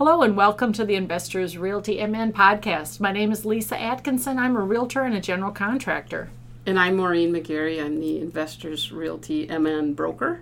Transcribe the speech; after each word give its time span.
Hello 0.00 0.22
and 0.22 0.34
welcome 0.34 0.72
to 0.72 0.86
the 0.86 0.94
Investors 0.94 1.58
Realty 1.58 1.98
MN 1.98 2.32
podcast. 2.32 3.00
My 3.00 3.12
name 3.12 3.30
is 3.32 3.44
Lisa 3.44 3.78
Atkinson. 3.78 4.38
I'm 4.38 4.56
a 4.56 4.60
realtor 4.60 5.02
and 5.02 5.14
a 5.14 5.20
general 5.20 5.52
contractor. 5.52 6.30
And 6.64 6.80
I'm 6.80 6.96
Maureen 6.96 7.34
McGarry. 7.34 7.84
I'm 7.84 8.00
the 8.00 8.18
Investors 8.18 8.92
Realty 8.92 9.46
MN 9.46 9.92
broker. 9.92 10.40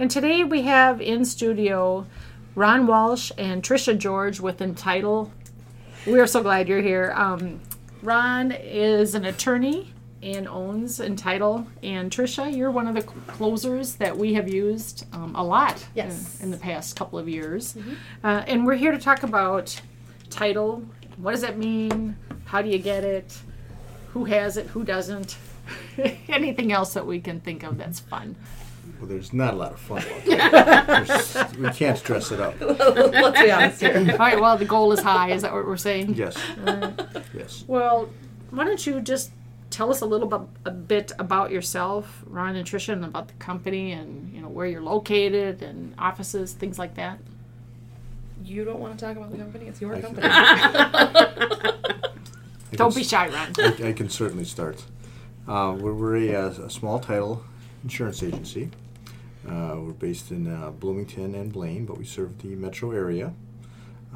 And 0.00 0.10
today 0.10 0.42
we 0.42 0.62
have 0.62 1.00
in 1.00 1.24
studio 1.24 2.04
Ron 2.56 2.88
Walsh 2.88 3.30
and 3.38 3.62
Trisha 3.62 3.96
George 3.96 4.40
with 4.40 4.60
Entitle. 4.60 5.30
We 6.04 6.18
are 6.18 6.26
so 6.26 6.42
glad 6.42 6.68
you're 6.68 6.82
here. 6.82 7.12
Um, 7.14 7.60
Ron 8.02 8.50
is 8.50 9.14
an 9.14 9.24
attorney 9.24 9.92
and 10.22 10.48
owns 10.48 11.00
Entitle. 11.00 11.66
And 11.82 12.10
Trisha, 12.10 12.54
you're 12.54 12.70
one 12.70 12.86
of 12.86 12.94
the 12.94 13.02
closers 13.02 13.96
that 13.96 14.16
we 14.16 14.34
have 14.34 14.48
used 14.48 15.06
um, 15.12 15.34
a 15.36 15.44
lot 15.44 15.86
yes. 15.94 16.38
in, 16.40 16.46
in, 16.46 16.50
the 16.50 16.56
past 16.56 16.96
couple 16.96 17.18
of 17.18 17.28
years. 17.28 17.74
Mm-hmm. 17.74 17.94
Uh, 18.24 18.44
and 18.46 18.66
we're 18.66 18.76
here 18.76 18.92
to 18.92 18.98
talk 18.98 19.22
about 19.22 19.80
title. 20.30 20.84
What 21.16 21.32
does 21.32 21.42
that 21.42 21.58
mean? 21.58 22.16
How 22.46 22.62
do 22.62 22.68
you 22.68 22.78
get 22.78 23.04
it? 23.04 23.38
Who 24.12 24.24
has 24.24 24.56
it? 24.56 24.66
Who 24.68 24.84
doesn't? 24.84 25.36
Anything 26.28 26.72
else 26.72 26.94
that 26.94 27.06
we 27.06 27.20
can 27.20 27.40
think 27.40 27.62
of 27.62 27.78
that's 27.78 28.00
fun. 28.00 28.36
Well, 28.98 29.08
there's 29.08 29.32
not 29.32 29.52
a 29.52 29.56
lot 29.56 29.72
of 29.72 29.80
fun 29.80 30.02
we 31.60 31.70
can't 31.70 31.98
stress 31.98 32.32
it 32.32 32.40
up. 32.40 32.58
Let's 32.60 33.40
be 33.40 33.50
honest 33.50 33.80
here. 33.80 33.96
All 34.12 34.18
right, 34.18 34.40
well, 34.40 34.56
the 34.56 34.64
goal 34.64 34.92
is 34.92 35.00
high. 35.00 35.32
Is 35.32 35.42
that 35.42 35.52
what 35.52 35.66
we're 35.66 35.76
saying? 35.76 36.14
Yes. 36.14 36.36
Yes. 37.34 37.64
Well, 37.66 38.08
why 38.50 38.64
don't 38.64 38.86
you 38.86 39.00
just 39.00 39.32
tell 39.76 39.90
us 39.90 40.00
a 40.00 40.06
little 40.06 40.26
bit, 40.26 40.40
a 40.64 40.70
bit 40.70 41.12
about 41.18 41.50
yourself, 41.50 42.24
Ron 42.26 42.56
and 42.56 42.66
Tricia, 42.66 43.04
about 43.04 43.28
the 43.28 43.34
company 43.34 43.92
and 43.92 44.32
you 44.32 44.40
know 44.40 44.48
where 44.48 44.66
you're 44.66 44.80
located 44.80 45.62
and 45.62 45.94
offices, 45.98 46.54
things 46.54 46.78
like 46.78 46.94
that. 46.94 47.18
You 48.42 48.64
don't 48.64 48.80
want 48.80 48.98
to 48.98 49.04
talk 49.04 49.18
about 49.18 49.30
the 49.30 49.36
company; 49.36 49.66
it's 49.66 49.78
your 49.82 49.94
I 49.94 50.00
company. 50.00 50.26
don't 52.72 52.94
be 52.94 53.04
shy, 53.04 53.28
Ron. 53.28 53.52
I, 53.58 53.88
I 53.88 53.92
can 53.92 54.08
certainly 54.08 54.46
start. 54.46 54.82
Uh, 55.46 55.76
we're, 55.78 55.92
we're 55.92 56.16
a, 56.34 56.48
a, 56.48 56.70
small 56.70 56.98
title 56.98 57.44
insurance 57.84 58.22
agency. 58.22 58.70
Uh, 59.46 59.76
we're 59.78 59.92
based 59.92 60.30
in 60.30 60.52
uh, 60.52 60.70
Bloomington 60.70 61.34
and 61.34 61.52
Blaine, 61.52 61.84
but 61.84 61.98
we 61.98 62.04
serve 62.04 62.38
the 62.38 62.48
metro 62.48 62.92
area. 62.92 63.34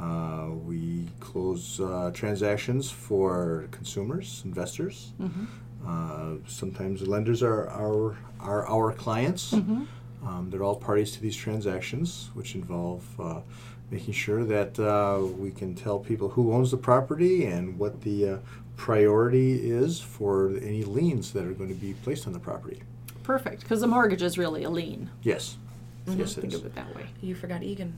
Uh, 0.00 0.50
we 0.64 1.06
close 1.20 1.80
uh, 1.80 2.10
transactions 2.14 2.90
for 2.90 3.68
consumers, 3.70 4.42
investors. 4.44 5.12
Mm-hmm. 5.20 5.44
Uh, 5.86 6.36
sometimes 6.46 7.06
lenders 7.06 7.42
are 7.42 7.68
our, 7.68 8.16
are 8.40 8.66
our 8.66 8.92
clients. 8.92 9.52
Mm-hmm. 9.52 9.84
Um, 10.26 10.50
they're 10.50 10.62
all 10.62 10.76
parties 10.76 11.12
to 11.12 11.20
these 11.20 11.36
transactions, 11.36 12.30
which 12.34 12.54
involve 12.54 13.04
uh, 13.20 13.40
making 13.90 14.14
sure 14.14 14.44
that 14.44 14.78
uh, 14.78 15.24
we 15.38 15.50
can 15.50 15.74
tell 15.74 15.98
people 15.98 16.28
who 16.28 16.52
owns 16.52 16.70
the 16.70 16.76
property 16.76 17.46
and 17.46 17.78
what 17.78 18.02
the 18.02 18.28
uh, 18.28 18.38
priority 18.76 19.70
is 19.70 20.00
for 20.00 20.50
any 20.62 20.84
liens 20.84 21.32
that 21.32 21.44
are 21.44 21.52
going 21.52 21.68
to 21.70 21.74
be 21.74 21.94
placed 21.94 22.26
on 22.26 22.32
the 22.32 22.38
property. 22.38 22.82
Perfect, 23.22 23.60
because 23.62 23.80
the 23.80 23.86
mortgage 23.86 24.22
is 24.22 24.38
really 24.38 24.64
a 24.64 24.70
lien. 24.70 25.10
Yes. 25.22 25.56
Mm-hmm. 26.06 26.20
Yes, 26.20 26.34
think 26.34 26.54
of 26.54 26.64
it 26.64 26.74
that 26.74 26.94
way. 26.94 27.06
You 27.20 27.34
forgot 27.34 27.62
Eagan. 27.62 27.94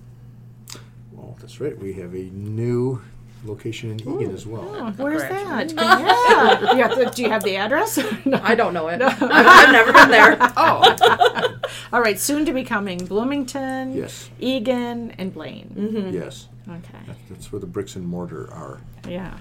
Well, 1.12 1.36
that's 1.40 1.60
right. 1.60 1.78
We 1.78 1.92
have 1.94 2.14
a 2.14 2.24
new 2.30 3.00
location 3.44 3.90
in 3.90 4.00
Eagan 4.00 4.32
as 4.32 4.46
well. 4.46 4.64
Oh, 4.64 4.90
where's 4.96 5.22
that? 5.22 5.72
yeah. 5.76 6.74
You 6.74 7.04
to, 7.04 7.10
do 7.10 7.22
you 7.22 7.30
have 7.30 7.42
the 7.42 7.56
address? 7.56 7.98
no. 8.24 8.40
I 8.42 8.54
don't 8.54 8.72
know 8.72 8.88
it. 8.88 8.98
No. 8.98 9.06
I've 9.20 9.72
never 9.72 9.92
been 9.92 10.10
there. 10.10 10.36
Oh. 10.56 11.58
All 11.92 12.00
right. 12.00 12.18
Soon 12.18 12.44
to 12.46 12.52
be 12.52 12.64
coming 12.64 13.04
Bloomington, 13.04 13.96
yes. 13.96 14.30
Eagan, 14.40 15.12
and 15.18 15.32
Blaine. 15.34 15.74
Mm-hmm. 15.76 16.14
Yes. 16.14 16.48
Okay. 16.68 17.12
That's 17.28 17.50
where 17.50 17.60
the 17.60 17.66
bricks 17.66 17.96
and 17.96 18.06
mortar 18.06 18.52
are. 18.52 18.80
Yeah. 19.08 19.38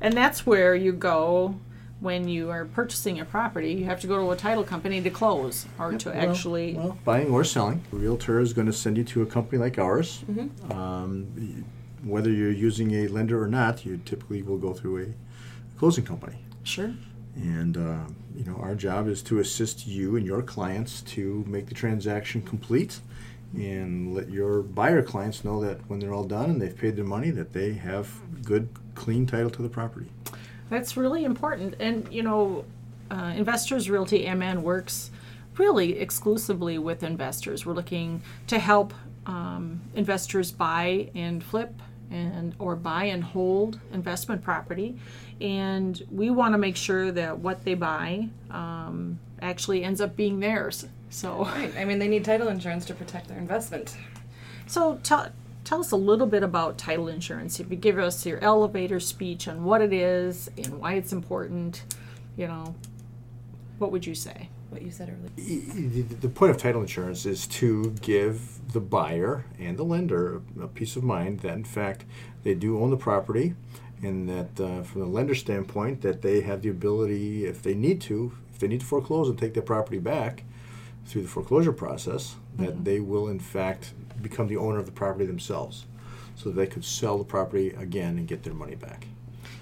And 0.00 0.14
that's 0.14 0.46
where 0.46 0.74
you 0.74 0.92
go 0.92 1.58
when 2.00 2.28
you 2.28 2.50
are 2.50 2.64
purchasing 2.64 3.20
a 3.20 3.24
property, 3.24 3.72
you 3.72 3.84
have 3.86 4.00
to 4.00 4.06
go 4.06 4.18
to 4.18 4.30
a 4.30 4.36
title 4.36 4.64
company 4.64 5.00
to 5.00 5.10
close 5.10 5.66
or 5.78 5.92
yep, 5.92 6.00
to 6.00 6.10
well, 6.10 6.30
actually. 6.30 6.74
Well, 6.74 6.98
buying 7.04 7.30
or 7.30 7.44
selling. 7.44 7.82
A 7.92 7.96
realtor 7.96 8.40
is 8.40 8.52
going 8.52 8.66
to 8.66 8.72
send 8.72 8.96
you 8.96 9.04
to 9.04 9.22
a 9.22 9.26
company 9.26 9.58
like 9.58 9.78
ours. 9.78 10.24
Mm-hmm. 10.30 10.72
Um, 10.72 11.64
whether 12.02 12.30
you're 12.30 12.52
using 12.52 12.92
a 12.92 13.08
lender 13.08 13.42
or 13.42 13.48
not, 13.48 13.86
you 13.86 14.00
typically 14.04 14.42
will 14.42 14.58
go 14.58 14.74
through 14.74 15.04
a 15.04 15.78
closing 15.78 16.04
company. 16.04 16.36
Sure. 16.62 16.92
And 17.36 17.76
uh, 17.76 18.04
you 18.36 18.44
know, 18.44 18.56
our 18.56 18.74
job 18.74 19.08
is 19.08 19.22
to 19.22 19.38
assist 19.38 19.86
you 19.86 20.16
and 20.16 20.26
your 20.26 20.42
clients 20.42 21.00
to 21.02 21.44
make 21.48 21.66
the 21.66 21.74
transaction 21.74 22.42
complete, 22.42 23.00
and 23.54 24.14
let 24.14 24.30
your 24.30 24.62
buyer 24.62 25.02
clients 25.02 25.44
know 25.44 25.60
that 25.62 25.78
when 25.88 26.00
they're 26.00 26.12
all 26.12 26.24
done 26.24 26.50
and 26.50 26.60
they've 26.60 26.76
paid 26.76 26.96
their 26.96 27.04
money, 27.04 27.30
that 27.30 27.52
they 27.52 27.72
have 27.72 28.12
good, 28.44 28.68
clean 28.94 29.26
title 29.26 29.50
to 29.50 29.62
the 29.62 29.68
property. 29.68 30.10
That's 30.70 30.96
really 30.96 31.24
important. 31.24 31.74
And, 31.78 32.12
you 32.12 32.22
know, 32.22 32.64
uh, 33.10 33.32
Investors 33.36 33.90
Realty 33.90 34.28
MN 34.32 34.62
works 34.62 35.10
really 35.58 35.98
exclusively 35.98 36.78
with 36.78 37.02
investors. 37.02 37.64
We're 37.64 37.74
looking 37.74 38.22
to 38.48 38.58
help 38.58 38.92
um, 39.26 39.80
investors 39.94 40.52
buy 40.52 41.10
and 41.14 41.42
flip 41.42 41.72
and 42.10 42.54
or 42.58 42.76
buy 42.76 43.04
and 43.04 43.24
hold 43.24 43.80
investment 43.92 44.42
property 44.42 44.96
and 45.40 46.02
we 46.10 46.30
want 46.30 46.52
to 46.52 46.58
make 46.58 46.76
sure 46.76 47.10
that 47.10 47.38
what 47.38 47.64
they 47.64 47.74
buy 47.74 48.28
um, 48.50 49.18
actually 49.40 49.82
ends 49.82 50.00
up 50.00 50.14
being 50.14 50.38
theirs 50.38 50.86
so 51.08 51.44
right 51.44 51.72
i 51.78 51.84
mean 51.84 51.98
they 51.98 52.08
need 52.08 52.24
title 52.24 52.48
insurance 52.48 52.84
to 52.84 52.94
protect 52.94 53.28
their 53.28 53.38
investment 53.38 53.96
so 54.66 55.00
tell 55.02 55.28
tell 55.64 55.80
us 55.80 55.90
a 55.90 55.96
little 55.96 56.26
bit 56.26 56.42
about 56.42 56.78
title 56.78 57.08
insurance. 57.08 57.58
If 57.58 57.70
you 57.70 57.76
give 57.76 57.98
us 57.98 58.24
your 58.24 58.38
elevator 58.40 59.00
speech 59.00 59.48
on 59.48 59.64
what 59.64 59.80
it 59.80 59.92
is 59.92 60.50
and 60.56 60.78
why 60.78 60.94
it's 60.94 61.12
important, 61.12 61.84
you 62.36 62.46
know, 62.46 62.74
what 63.78 63.90
would 63.90 64.06
you 64.06 64.14
say? 64.14 64.50
What 64.70 64.82
you 64.82 64.90
said 64.90 65.08
earlier. 65.08 65.30
The 66.20 66.28
point 66.28 66.50
of 66.50 66.58
title 66.58 66.80
insurance 66.80 67.26
is 67.26 67.46
to 67.48 67.94
give 68.02 68.72
the 68.72 68.80
buyer 68.80 69.44
and 69.58 69.76
the 69.76 69.84
lender 69.84 70.42
a 70.60 70.66
peace 70.66 70.96
of 70.96 71.04
mind 71.04 71.40
that, 71.40 71.54
in 71.54 71.64
fact, 71.64 72.04
they 72.42 72.54
do 72.54 72.80
own 72.80 72.90
the 72.90 72.96
property, 72.96 73.54
and 74.02 74.28
that 74.28 74.60
uh, 74.60 74.82
from 74.82 75.00
the 75.00 75.06
lender 75.06 75.34
standpoint, 75.34 76.02
that 76.02 76.22
they 76.22 76.40
have 76.40 76.62
the 76.62 76.68
ability, 76.68 77.46
if 77.46 77.62
they 77.62 77.74
need 77.74 78.00
to, 78.02 78.32
if 78.52 78.58
they 78.58 78.66
need 78.66 78.80
to 78.80 78.86
foreclose 78.86 79.28
and 79.28 79.38
take 79.38 79.54
their 79.54 79.62
property 79.62 79.98
back 79.98 80.42
through 81.06 81.22
the 81.22 81.28
foreclosure 81.28 81.72
process, 81.72 82.36
that 82.56 82.70
mm-hmm. 82.70 82.84
they 82.84 83.00
will, 83.00 83.28
in 83.28 83.40
fact, 83.40 83.92
become 84.22 84.48
the 84.48 84.56
owner 84.56 84.78
of 84.78 84.86
the 84.86 84.92
property 84.92 85.26
themselves 85.26 85.84
so 86.36 86.50
they 86.50 86.66
could 86.66 86.84
sell 86.84 87.18
the 87.18 87.24
property 87.24 87.70
again 87.70 88.18
and 88.18 88.26
get 88.26 88.42
their 88.42 88.54
money 88.54 88.74
back. 88.74 89.06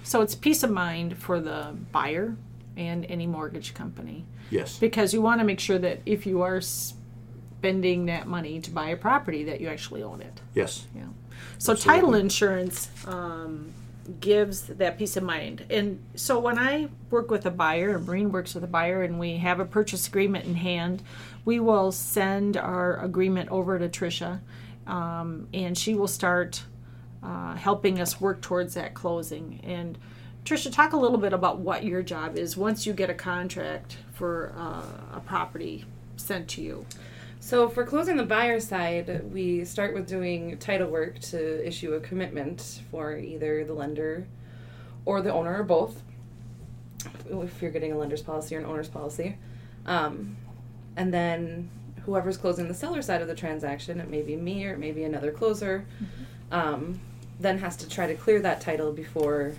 So 0.03 0.21
it's 0.21 0.35
peace 0.35 0.63
of 0.63 0.71
mind 0.71 1.17
for 1.17 1.39
the 1.39 1.75
buyer 1.91 2.35
and 2.75 3.05
any 3.05 3.27
mortgage 3.27 3.73
company. 3.73 4.25
Yes. 4.49 4.77
Because 4.77 5.13
you 5.13 5.21
want 5.21 5.39
to 5.39 5.45
make 5.45 5.59
sure 5.59 5.79
that 5.79 6.01
if 6.05 6.25
you 6.25 6.41
are 6.41 6.61
spending 6.61 8.07
that 8.07 8.27
money 8.27 8.59
to 8.59 8.71
buy 8.71 8.89
a 8.89 8.97
property, 8.97 9.43
that 9.45 9.61
you 9.61 9.67
actually 9.67 10.03
own 10.03 10.21
it. 10.21 10.41
Yes. 10.53 10.87
Yeah. 10.95 11.03
So 11.57 11.73
Absolutely. 11.73 12.01
title 12.01 12.15
insurance 12.15 12.89
um, 13.07 13.73
gives 14.19 14.63
that 14.63 14.97
peace 14.97 15.15
of 15.15 15.23
mind. 15.23 15.65
And 15.69 16.03
so 16.15 16.39
when 16.39 16.59
I 16.59 16.89
work 17.09 17.31
with 17.31 17.45
a 17.45 17.51
buyer, 17.51 17.95
and 17.95 18.05
Maureen 18.05 18.31
works 18.31 18.53
with 18.53 18.63
a 18.63 18.67
buyer, 18.67 19.03
and 19.03 19.19
we 19.19 19.37
have 19.37 19.59
a 19.59 19.65
purchase 19.65 20.07
agreement 20.07 20.45
in 20.45 20.55
hand, 20.55 21.03
we 21.45 21.59
will 21.59 21.91
send 21.91 22.57
our 22.57 22.99
agreement 23.03 23.49
over 23.49 23.79
to 23.79 23.87
Trisha, 23.89 24.41
um, 24.87 25.47
and 25.53 25.77
she 25.77 25.93
will 25.93 26.07
start 26.07 26.63
uh, 27.23 27.55
helping 27.55 28.01
us 28.01 28.19
work 28.19 28.41
towards 28.41 28.73
that 28.73 28.93
closing. 28.93 29.61
And 29.63 29.97
Trisha, 30.43 30.71
talk 30.73 30.91
a 30.91 30.97
little 30.97 31.17
bit 31.17 31.31
about 31.31 31.59
what 31.59 31.85
your 31.85 32.03
job 32.03 32.37
is 32.37 32.57
once 32.57 32.85
you 32.85 32.91
get 32.91 33.09
a 33.09 33.13
contract 33.13 33.97
for 34.13 34.53
uh, 34.57 35.17
a 35.17 35.21
property 35.21 35.85
sent 36.17 36.49
to 36.49 36.61
you. 36.61 36.85
So, 37.43 37.67
for 37.67 37.83
closing 37.83 38.15
the 38.15 38.23
buyer 38.23 38.61
side, 38.61 39.33
we 39.33 39.65
start 39.65 39.93
with 39.93 40.07
doing 40.07 40.57
title 40.59 40.89
work 40.89 41.19
to 41.19 41.67
issue 41.67 41.93
a 41.93 41.99
commitment 41.99 42.79
for 42.89 43.17
either 43.17 43.65
the 43.65 43.73
lender 43.73 44.25
or 45.03 45.21
the 45.21 45.33
owner 45.33 45.59
or 45.59 45.63
both, 45.63 46.01
if 47.29 47.61
you're 47.61 47.69
getting 47.69 47.91
a 47.91 47.97
lender's 47.97 48.21
policy 48.21 48.55
or 48.55 48.59
an 48.59 48.65
owner's 48.65 48.87
policy. 48.87 49.37
Um, 49.85 50.37
and 50.95 51.13
then 51.13 51.69
whoever's 52.05 52.37
closing 52.37 52.69
the 52.69 52.73
seller 52.73 53.01
side 53.01 53.21
of 53.21 53.27
the 53.27 53.35
transaction, 53.35 53.99
it 53.99 54.09
may 54.09 54.21
be 54.21 54.37
me 54.37 54.65
or 54.65 54.75
it 54.75 54.79
may 54.79 54.93
be 54.93 55.03
another 55.03 55.33
closer, 55.33 55.85
mm-hmm. 56.01 56.53
um, 56.53 57.01
then 57.41 57.57
has 57.57 57.75
to 57.75 57.89
try 57.89 58.07
to 58.07 58.15
clear 58.15 58.39
that 58.39 58.61
title 58.61 58.93
before 58.93 59.53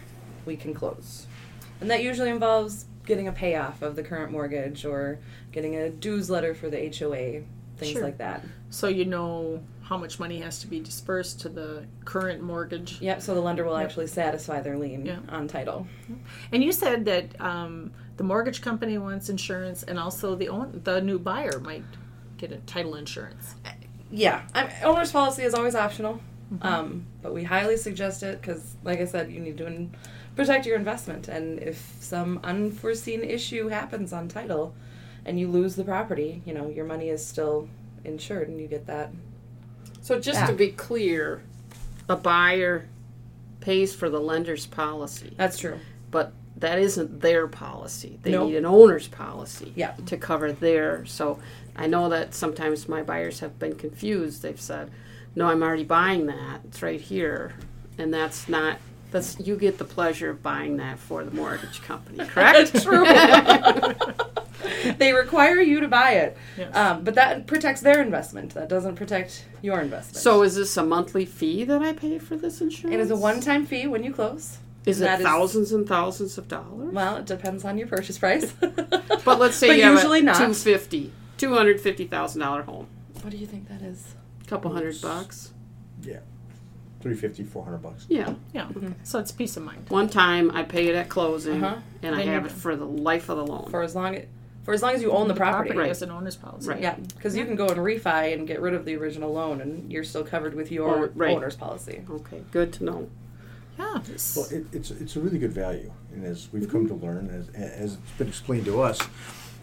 we 0.46 0.56
can 0.56 0.72
close. 0.72 1.26
And 1.82 1.90
that 1.90 2.02
usually 2.02 2.30
involves 2.30 2.86
getting 3.04 3.28
a 3.28 3.32
payoff 3.32 3.82
of 3.82 3.94
the 3.94 4.02
current 4.02 4.32
mortgage 4.32 4.86
or 4.86 5.18
getting 5.52 5.76
a 5.76 5.90
dues 5.90 6.30
letter 6.30 6.54
for 6.54 6.70
the 6.70 6.90
HOA, 6.98 7.42
things 7.84 7.94
sure. 7.94 8.02
like 8.02 8.18
that. 8.18 8.42
So 8.70 8.88
you 8.88 9.04
know 9.04 9.62
how 9.82 9.98
much 9.98 10.18
money 10.18 10.40
has 10.40 10.58
to 10.60 10.66
be 10.66 10.80
dispersed 10.80 11.40
to 11.42 11.48
the 11.48 11.84
current 12.04 12.42
mortgage. 12.42 13.00
Yep, 13.00 13.20
so 13.22 13.34
the 13.34 13.40
lender 13.40 13.64
will 13.64 13.78
yep. 13.78 13.86
actually 13.86 14.06
satisfy 14.06 14.60
their 14.60 14.78
lien 14.78 15.04
yeah. 15.04 15.18
on 15.28 15.46
title. 15.46 15.86
And 16.52 16.64
you 16.64 16.72
said 16.72 17.04
that 17.04 17.40
um, 17.40 17.92
the 18.16 18.24
mortgage 18.24 18.62
company 18.62 18.96
wants 18.98 19.28
insurance, 19.28 19.82
and 19.82 19.98
also 19.98 20.34
the 20.34 20.48
own, 20.48 20.80
the 20.84 21.00
new 21.00 21.18
buyer 21.18 21.60
might 21.60 21.84
get 22.38 22.50
a 22.50 22.56
title 22.58 22.94
insurance. 22.94 23.54
Yeah, 24.10 24.42
I'm, 24.54 24.68
owner's 24.82 25.12
policy 25.12 25.42
is 25.42 25.54
always 25.54 25.74
optional. 25.74 26.20
Um, 26.60 27.06
but 27.22 27.34
we 27.34 27.42
highly 27.42 27.76
suggest 27.76 28.22
it 28.22 28.40
because, 28.40 28.76
like 28.84 29.00
I 29.00 29.06
said, 29.06 29.32
you 29.32 29.40
need 29.40 29.58
to 29.58 29.66
in- 29.66 29.94
protect 30.36 30.66
your 30.66 30.76
investment. 30.76 31.28
And 31.28 31.58
if 31.58 31.96
some 32.00 32.38
unforeseen 32.44 33.22
issue 33.24 33.68
happens 33.68 34.12
on 34.12 34.28
title 34.28 34.74
and 35.26 35.38
you 35.38 35.48
lose 35.48 35.76
the 35.76 35.84
property, 35.84 36.42
you 36.44 36.52
know, 36.54 36.68
your 36.68 36.84
money 36.84 37.08
is 37.08 37.24
still 37.24 37.68
insured 38.04 38.48
and 38.48 38.60
you 38.60 38.66
get 38.66 38.86
that. 38.86 39.10
So 40.02 40.20
just 40.20 40.40
Yeah. 40.40 40.46
to 40.48 40.52
be 40.52 40.68
clear, 40.70 41.42
a 42.08 42.16
buyer 42.16 42.86
pays 43.60 43.94
for 43.94 44.10
the 44.10 44.20
lender's 44.20 44.66
policy, 44.66 45.32
That's 45.36 45.58
true. 45.58 45.78
but 46.10 46.32
that 46.56 46.78
isn't 46.78 47.20
their 47.22 47.46
policy. 47.48 48.18
They 48.22 48.32
Nope. 48.32 48.48
need 48.50 48.56
an 48.56 48.66
owner's 48.66 49.08
policy 49.08 49.72
Yeah. 49.74 49.92
to 50.06 50.16
cover 50.16 50.52
their. 50.52 51.04
So 51.06 51.38
I 51.74 51.86
know 51.86 52.08
that 52.10 52.34
sometimes 52.34 52.88
my 52.88 53.02
buyers 53.02 53.40
have 53.40 53.58
been 53.58 53.74
confused. 53.74 54.42
They've 54.42 54.60
said, 54.60 54.90
"No, 55.34 55.46
I'm 55.48 55.62
already 55.62 55.82
buying 55.84 56.26
that. 56.26 56.60
It's 56.64 56.82
right 56.82 57.00
here," 57.00 57.54
and 57.98 58.12
that's 58.14 58.48
not. 58.48 58.78
That's 59.10 59.38
you 59.40 59.56
get 59.56 59.78
the 59.78 59.84
pleasure 59.84 60.30
of 60.30 60.42
buying 60.42 60.76
that 60.76 60.98
for 60.98 61.24
the 61.24 61.30
mortgage 61.30 61.82
company, 61.82 62.18
correct? 62.26 62.74
True. 62.82 63.04
they 64.98 65.12
require 65.12 65.60
you 65.60 65.80
to 65.80 65.88
buy 65.88 66.12
it. 66.12 66.36
Yes. 66.58 66.74
Um, 66.76 67.04
but 67.04 67.14
that 67.14 67.46
protects 67.46 67.80
their 67.80 68.00
investment. 68.02 68.54
That 68.54 68.68
doesn't 68.68 68.96
protect 68.96 69.44
your 69.62 69.80
investment. 69.80 70.22
so 70.22 70.42
is 70.42 70.54
this 70.56 70.76
a 70.76 70.84
monthly 70.84 71.24
fee 71.24 71.64
that 71.64 71.80
I 71.82 71.92
pay 71.92 72.18
for 72.18 72.36
this 72.36 72.60
insurance? 72.60 72.94
it 72.94 73.00
is 73.00 73.10
a 73.10 73.16
one-time 73.16 73.66
fee 73.66 73.86
when 73.86 74.02
you 74.04 74.12
close. 74.12 74.58
Is 74.86 75.00
it 75.00 75.04
that 75.04 75.20
is- 75.20 75.24
thousands 75.26 75.72
and 75.72 75.88
thousands 75.88 76.36
of 76.38 76.46
dollars? 76.48 76.92
Well, 76.92 77.16
it 77.16 77.24
depends 77.26 77.64
on 77.64 77.78
your 77.78 77.88
purchase 77.88 78.18
price. 78.18 78.52
But 79.24 79.38
let's 79.38 79.56
say 79.56 79.68
But 79.68 79.76
you 79.78 79.82
have 79.84 79.94
usually 79.94 80.20
a 80.20 80.24
not. 80.24 80.34
250 80.34 81.10
$250,000 81.38 82.64
home. 82.64 82.86
what 83.22 83.30
do 83.30 83.36
you 83.38 83.46
think 83.46 83.68
that 83.68 83.80
is? 83.82 84.14
A 84.42 84.44
couple 84.46 84.70
hundred 84.72 85.00
bucks. 85.00 85.52
Yeah. 86.02 86.18
350, 87.00 87.44
400 87.44 87.78
bucks. 87.78 88.06
Yeah. 88.08 88.34
Yeah. 88.52 88.68
So 89.02 89.18
it's 89.18 89.32
peace 89.32 89.56
of 89.56 89.62
mind. 89.62 89.86
One 89.88 90.08
time 90.08 90.50
I 90.52 90.62
pay 90.62 90.88
it 90.88 90.94
at 90.94 91.08
closing 91.08 91.62
Uh-huh. 91.64 91.80
and 92.02 92.14
I 92.14 92.22
have 92.22 92.44
it 92.46 92.52
for 92.52 92.76
the 92.76 92.84
life 92.86 93.28
of 93.30 93.36
the 93.38 93.46
loan. 93.46 93.70
For 93.70 93.82
as 93.82 93.94
long 93.94 94.14
for 94.64 94.72
as 94.72 94.82
long 94.82 94.94
as 94.94 95.02
you 95.02 95.12
own 95.12 95.28
the 95.28 95.34
property. 95.34 95.76
Right. 95.76 95.90
as 95.90 96.02
an 96.02 96.10
owner's 96.10 96.36
policy. 96.36 96.68
Right. 96.68 96.80
Yeah, 96.80 96.94
because 97.14 97.36
you 97.36 97.44
can 97.44 97.54
go 97.54 97.66
and 97.68 97.76
refi 97.76 98.32
and 98.32 98.46
get 98.46 98.60
rid 98.60 98.74
of 98.74 98.84
the 98.84 98.96
original 98.96 99.32
loan, 99.32 99.60
and 99.60 99.92
you're 99.92 100.04
still 100.04 100.24
covered 100.24 100.54
with 100.54 100.72
your 100.72 101.04
Oh, 101.06 101.10
right. 101.14 101.36
owner's 101.36 101.56
policy. 101.56 102.02
okay, 102.10 102.42
good 102.50 102.72
to 102.74 102.84
know. 102.84 103.08
Yeah. 103.78 103.98
it's- 103.98 104.36
Well, 104.36 104.46
it, 104.50 104.66
it's 104.72 104.90
it's 104.90 105.16
a 105.16 105.20
really 105.20 105.38
good 105.38 105.52
value, 105.52 105.92
and 106.12 106.24
as 106.24 106.48
we've 106.52 106.68
come 106.68 106.88
to 106.88 106.94
mm-hmm. 106.94 107.04
learn, 107.06 107.30
as 107.30 107.48
as 107.54 107.94
it's 107.94 108.12
been 108.18 108.28
explained 108.28 108.64
to 108.66 108.80
us, 108.80 109.00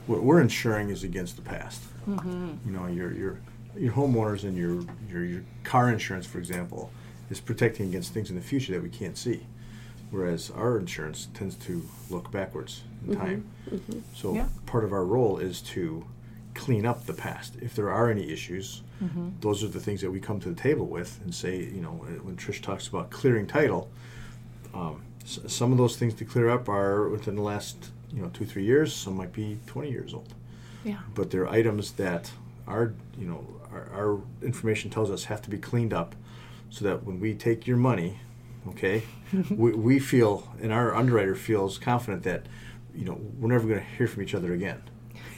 what 0.07 0.21
we're 0.23 0.41
insuring 0.41 0.89
is 0.89 1.03
against 1.03 1.35
the 1.35 1.41
past. 1.41 1.81
Mm-hmm. 2.07 2.53
You 2.65 2.71
know, 2.71 2.87
your 2.87 3.11
your 3.13 3.39
your 3.77 3.93
homeowners 3.93 4.43
and 4.43 4.57
your, 4.57 4.83
your 5.09 5.23
your 5.23 5.43
car 5.63 5.89
insurance, 5.89 6.25
for 6.25 6.37
example, 6.39 6.91
is 7.29 7.39
protecting 7.39 7.87
against 7.87 8.13
things 8.13 8.29
in 8.29 8.35
the 8.35 8.41
future 8.41 8.73
that 8.73 8.83
we 8.83 8.89
can't 8.89 9.17
see, 9.17 9.45
whereas 10.11 10.51
our 10.51 10.77
insurance 10.77 11.27
tends 11.33 11.55
to 11.55 11.83
look 12.09 12.31
backwards 12.31 12.83
in 13.07 13.13
mm-hmm, 13.15 13.21
time. 13.21 13.45
Mm-hmm. 13.69 13.99
So 14.13 14.35
Yeah. 14.35 14.47
part 14.65 14.83
of 14.83 14.93
our 14.93 15.05
role 15.05 15.37
is 15.39 15.61
to 15.61 16.05
clean 16.53 16.85
up 16.85 17.05
the 17.05 17.13
past. 17.13 17.55
If 17.61 17.75
there 17.75 17.89
are 17.89 18.09
any 18.11 18.29
issues, 18.29 18.83
mm-hmm. 19.01 19.29
those 19.39 19.63
are 19.63 19.67
the 19.69 19.79
things 19.79 20.01
that 20.01 20.11
we 20.11 20.19
come 20.19 20.39
to 20.41 20.49
the 20.49 20.61
table 20.61 20.85
with 20.85 21.19
and 21.23 21.33
say, 21.33 21.57
you 21.63 21.81
know, 21.81 21.91
when 22.23 22.35
Trish 22.35 22.61
talks 22.61 22.87
about 22.87 23.09
clearing 23.09 23.47
title, 23.47 23.89
um, 24.73 25.01
s- 25.23 25.39
some 25.47 25.71
of 25.71 25.77
those 25.77 25.95
things 25.95 26.13
to 26.15 26.25
clear 26.25 26.49
up 26.49 26.67
are 26.69 27.07
within 27.09 27.35
the 27.35 27.41
last, 27.41 27.91
you 28.13 28.21
know, 28.21 28.29
two 28.33 28.45
three 28.45 28.65
years. 28.65 28.93
Some 28.93 29.15
might 29.15 29.31
be 29.33 29.57
20 29.67 29.89
years 29.89 30.13
old. 30.13 30.33
Yeah. 30.83 30.97
But 31.15 31.31
they're 31.31 31.47
items 31.47 31.91
that 31.93 32.31
our, 32.67 32.93
you 33.17 33.27
know, 33.27 33.45
our, 33.71 33.89
our 33.93 34.21
information 34.41 34.89
tells 34.89 35.09
us 35.09 35.25
have 35.25 35.41
to 35.43 35.49
be 35.49 35.57
cleaned 35.57 35.93
up, 35.93 36.15
so 36.69 36.83
that 36.85 37.03
when 37.05 37.19
we 37.19 37.33
take 37.33 37.65
your 37.67 37.77
money, 37.77 38.19
okay, 38.69 39.03
we, 39.49 39.71
we 39.73 39.99
feel 39.99 40.47
and 40.61 40.71
our 40.71 40.95
underwriter 40.95 41.35
feels 41.35 41.77
confident 41.77 42.23
that, 42.23 42.45
you 42.93 43.05
know, 43.05 43.19
we're 43.39 43.49
never 43.49 43.67
going 43.67 43.79
to 43.79 43.85
hear 43.97 44.07
from 44.07 44.23
each 44.23 44.35
other 44.35 44.53
again. 44.53 44.81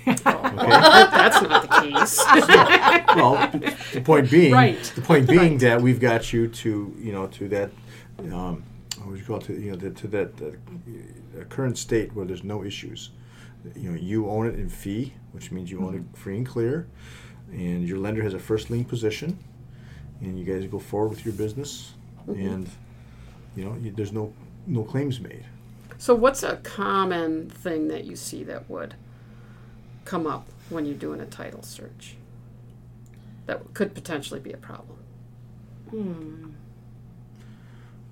Okay. 0.07 0.15
That's 0.23 1.41
not 1.41 1.61
the 1.61 1.81
case. 1.81 2.17
well, 3.15 3.49
the 3.93 4.01
point 4.01 4.29
being, 4.29 4.51
Right. 4.53 4.83
the 4.95 5.01
point 5.01 5.27
being 5.29 5.57
that 5.59 5.81
we've 5.81 5.99
got 5.99 6.33
you 6.33 6.47
to, 6.49 6.95
you 6.99 7.11
know, 7.13 7.27
to 7.27 7.47
that, 7.49 7.71
um, 8.31 8.63
what 8.97 9.07
would 9.11 9.19
you 9.19 9.25
call 9.25 9.37
it, 9.37 9.45
to, 9.45 9.53
you 9.53 9.71
know, 9.71 9.77
to, 9.77 9.91
to 9.91 10.07
that 10.07 10.31
uh, 10.41 11.43
current 11.45 11.77
state 11.77 12.13
where 12.13 12.25
there's 12.25 12.43
no 12.43 12.63
issues. 12.63 13.11
You 13.75 13.91
know, 13.91 13.97
you 13.97 14.29
own 14.29 14.47
it 14.47 14.55
in 14.55 14.67
fee, 14.67 15.13
which 15.31 15.51
means 15.51 15.71
you 15.71 15.79
own 15.85 15.95
it 15.95 16.17
free 16.17 16.35
and 16.35 16.45
clear, 16.45 16.87
and 17.51 17.87
your 17.87 17.97
lender 17.97 18.21
has 18.23 18.33
a 18.33 18.39
first 18.39 18.69
lien 18.69 18.83
position, 18.83 19.37
and 20.19 20.37
you 20.37 20.43
guys 20.43 20.65
go 20.69 20.79
forward 20.79 21.09
with 21.09 21.23
your 21.23 21.33
business, 21.33 21.93
and 22.27 22.69
you 23.55 23.65
know, 23.65 23.75
you, 23.81 23.91
there's 23.91 24.11
no 24.13 24.33
no 24.67 24.83
claims 24.83 25.19
made. 25.19 25.45
so, 25.97 26.15
what's 26.15 26.43
a 26.43 26.57
common 26.57 27.49
thing 27.49 27.87
that 27.89 28.05
you 28.05 28.15
see 28.15 28.43
that 28.45 28.69
would 28.69 28.95
come 30.05 30.25
up 30.27 30.47
when 30.69 30.85
you're 30.85 30.95
doing 30.97 31.19
a 31.19 31.25
title 31.25 31.61
search 31.63 32.15
that 33.45 33.73
could 33.73 33.93
potentially 33.93 34.39
be 34.39 34.51
a 34.53 34.57
problem? 34.57 34.97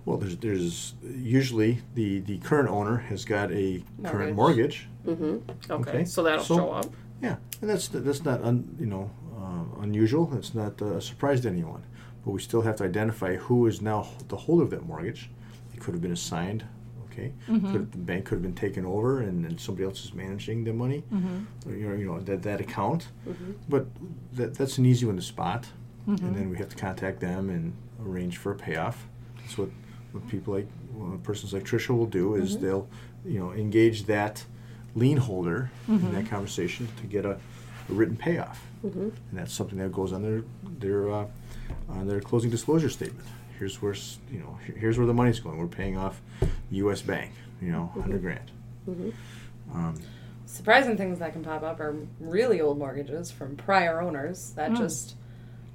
Well, 0.05 0.17
there's 0.17 0.37
there's 0.37 0.93
usually 1.03 1.79
the 1.95 2.19
the 2.21 2.37
current 2.39 2.69
owner 2.69 2.97
has 2.97 3.23
got 3.25 3.51
a 3.51 3.83
current 4.03 4.35
Mortgage. 4.35 4.87
mortgage. 5.05 5.19
Mm-hmm. 5.51 5.71
Okay, 5.71 5.89
Okay, 5.91 6.05
so 6.05 6.23
that'll 6.23 6.43
so- 6.43 6.55
show 6.57 6.71
up. 6.71 6.93
Yeah, 7.21 7.35
and 7.61 7.69
that's 7.69 7.87
that's 7.87 8.23
not 8.25 8.43
un, 8.43 8.75
you 8.79 8.87
know 8.87 9.11
uh, 9.37 9.81
unusual. 9.83 10.33
It's 10.35 10.55
not 10.55 10.81
uh, 10.81 10.95
a 10.95 11.01
surprise 11.01 11.41
to 11.41 11.49
anyone. 11.49 11.83
But 12.25 12.31
we 12.31 12.39
still 12.41 12.61
have 12.61 12.75
to 12.77 12.83
identify 12.83 13.35
who 13.35 13.67
is 13.67 13.81
now 13.81 14.07
the 14.27 14.37
holder 14.37 14.63
of 14.63 14.69
that 14.71 14.85
mortgage. 14.85 15.29
It 15.73 15.79
could 15.79 15.93
have 15.93 16.01
been 16.01 16.11
assigned. 16.11 16.63
Okay, 17.11 17.33
mm-hmm. 17.49 17.71
could, 17.73 17.91
the 17.91 17.97
bank 17.97 18.23
could 18.25 18.35
have 18.35 18.41
been 18.41 18.55
taken 18.55 18.85
over, 18.85 19.19
and, 19.19 19.45
and 19.45 19.59
somebody 19.59 19.85
else 19.85 20.05
is 20.05 20.13
managing 20.13 20.63
the 20.63 20.71
money. 20.71 21.03
Or, 21.69 21.75
you 21.75 21.89
know, 21.89 21.95
you 21.95 22.05
know 22.05 22.19
that 22.21 22.41
that 22.43 22.61
account. 22.61 23.07
Mm-hmm. 23.27 23.51
But 23.67 23.87
that 24.33 24.53
that's 24.53 24.77
an 24.77 24.85
easy 24.85 25.05
one 25.05 25.17
to 25.17 25.21
spot, 25.21 25.67
and 26.07 26.35
then 26.35 26.49
we 26.49 26.57
have 26.57 26.69
to 26.69 26.75
contact 26.75 27.19
them 27.19 27.49
and 27.49 27.73
arrange 28.05 28.37
for 28.37 28.51
a 28.53 28.55
payoff. 28.55 29.07
That's 29.41 29.57
what 29.57 29.69
what 30.13 30.27
people 30.29 30.53
like 30.53 30.67
well, 30.93 31.17
persons 31.23 31.53
like 31.53 31.63
Trisha 31.63 31.89
will 31.97 32.05
do 32.05 32.35
is 32.35 32.57
they'll 32.59 32.87
you 33.25 33.39
know 33.39 33.51
engage 33.51 34.05
that 34.05 34.45
lien 34.95 35.17
holder 35.17 35.69
in 35.87 36.13
that 36.13 36.27
conversation 36.27 36.87
to 37.01 37.07
get 37.07 37.25
a, 37.25 37.31
a 37.31 37.93
written 37.93 38.15
payoff, 38.15 38.61
and 39.29 39.39
that's 39.39 39.53
something 39.53 39.77
that 39.79 39.91
goes 39.91 40.13
on 40.13 40.21
their 40.21 40.43
their 40.79 41.11
uh, 41.11 41.25
on 41.89 42.07
their 42.07 42.21
closing 42.21 42.49
disclosure 42.49 42.89
statement. 42.89 43.27
Here's 43.57 43.81
where 43.81 43.93
you 44.31 44.39
know 44.39 44.57
here's 44.75 44.97
where 44.97 45.07
the 45.07 45.13
money's 45.13 45.39
going. 45.39 45.57
We're 45.57 45.67
paying 45.67 45.97
off 45.97 46.21
U.S. 46.71 47.01
Bank, 47.01 47.31
you 47.61 47.71
know, 47.71 47.91
100 47.93 48.15
mm-hmm. 48.15 48.25
grand. 48.25 48.51
Mm-hmm. 48.89 49.77
Um, 49.77 50.01
Surprising 50.45 50.97
things 50.97 51.19
that 51.19 51.31
can 51.31 51.43
pop 51.43 51.63
up 51.63 51.79
are 51.79 51.95
really 52.19 52.59
old 52.59 52.77
mortgages 52.77 53.31
from 53.31 53.55
prior 53.55 54.01
owners 54.01 54.51
that 54.55 54.71
mm. 54.71 54.77
just 54.77 55.15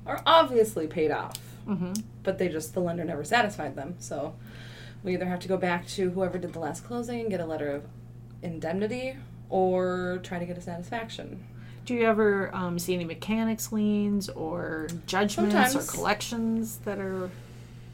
are 0.05 0.23
obviously 0.27 0.87
paid 0.87 1.11
off, 1.11 1.39
mm-hmm. 1.67 1.95
but 2.23 2.39
they 2.39 2.49
just 2.49 2.75
the 2.75 2.81
lender 2.81 3.05
never 3.05 3.25
satisfied 3.25 3.75
them. 3.75 3.95
So 3.99 4.35
we 5.03 5.15
either 5.15 5.25
have 5.25 5.41
to 5.41 5.49
go 5.49 5.57
back 5.57 5.87
to 5.89 6.11
whoever 6.11 6.37
did 6.37 6.53
the 6.53 6.59
last 6.59 6.85
closing 6.85 7.21
and 7.21 7.31
get 7.31 7.41
a 7.41 7.47
letter 7.47 7.71
of 7.71 7.85
indemnity, 8.43 9.17
or 9.49 10.21
try 10.23 10.39
to 10.39 10.45
get 10.45 10.59
a 10.59 10.61
satisfaction. 10.61 11.47
Do 11.87 11.95
you 11.95 12.03
ever 12.05 12.55
um, 12.55 12.79
see 12.79 12.95
any 12.95 13.05
mechanics 13.05 13.73
liens 13.73 14.29
or 14.29 14.89
judgments 15.07 15.55
Sometimes. 15.55 15.77
or 15.77 15.93
collections 15.93 16.77
that 16.85 16.99
are? 16.99 17.31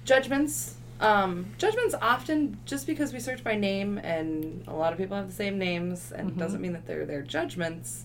judgments 0.05 0.75
um, 1.01 1.47
judgments 1.59 1.95
often 2.03 2.59
just 2.65 2.87
because 2.89 3.13
we 3.13 3.21
search 3.21 3.45
by 3.45 3.55
name 3.55 3.99
and 3.99 4.65
a 4.67 4.73
lot 4.73 4.93
of 4.93 4.99
people 4.99 5.17
have 5.17 5.27
the 5.29 5.33
same 5.33 5.59
names 5.59 6.11
and 6.13 6.31
it 6.31 6.39
doesn't 6.39 6.61
mean 6.61 6.73
that 6.73 6.87
they're 6.87 7.07
their 7.07 7.23
judgments 7.23 8.05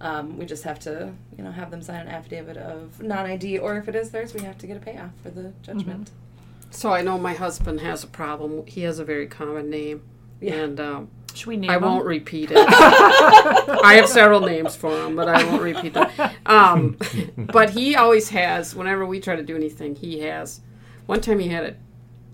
um, 0.00 0.36
we 0.38 0.46
just 0.46 0.62
have 0.62 0.78
to 0.80 1.12
you 1.36 1.42
know 1.42 1.50
have 1.50 1.70
them 1.72 1.82
sign 1.82 2.00
an 2.02 2.08
affidavit 2.08 2.56
of 2.56 3.02
non-id 3.02 3.58
or 3.58 3.78
if 3.78 3.88
it 3.88 3.96
is 3.96 4.10
theirs 4.12 4.32
we 4.34 4.42
have 4.42 4.56
to 4.58 4.66
get 4.68 4.76
a 4.76 4.80
payoff 4.80 5.10
for 5.22 5.30
the 5.30 5.52
judgment 5.62 6.10
So 6.70 6.92
I 6.92 7.02
know 7.02 7.18
my 7.18 7.34
husband 7.34 7.80
has 7.80 8.04
a 8.04 8.08
problem. 8.08 8.64
He 8.66 8.82
has 8.82 8.98
a 9.00 9.04
very 9.04 9.26
common 9.26 9.70
name, 9.70 10.02
Yeah. 10.40 10.54
and 10.54 10.78
um, 10.78 11.08
Should 11.38 11.46
we 11.48 11.56
name 11.56 11.70
I 11.70 11.74
them? 11.74 11.84
won't 11.84 12.04
repeat 12.04 12.50
it. 12.50 12.58
I 12.58 13.94
have 13.94 14.08
several 14.08 14.40
names 14.40 14.74
for 14.74 14.90
him, 15.06 15.14
but 15.16 15.28
I 15.28 15.44
won't 15.44 15.62
repeat 15.62 15.94
them. 15.94 16.10
Um, 16.46 16.96
but 17.36 17.70
he 17.70 17.94
always 17.94 18.28
has. 18.30 18.74
Whenever 18.74 19.06
we 19.06 19.20
try 19.20 19.36
to 19.36 19.42
do 19.42 19.54
anything, 19.54 19.94
he 19.94 20.20
has. 20.20 20.60
One 21.06 21.20
time 21.20 21.38
he 21.38 21.48
had 21.48 21.64
a 21.64 21.76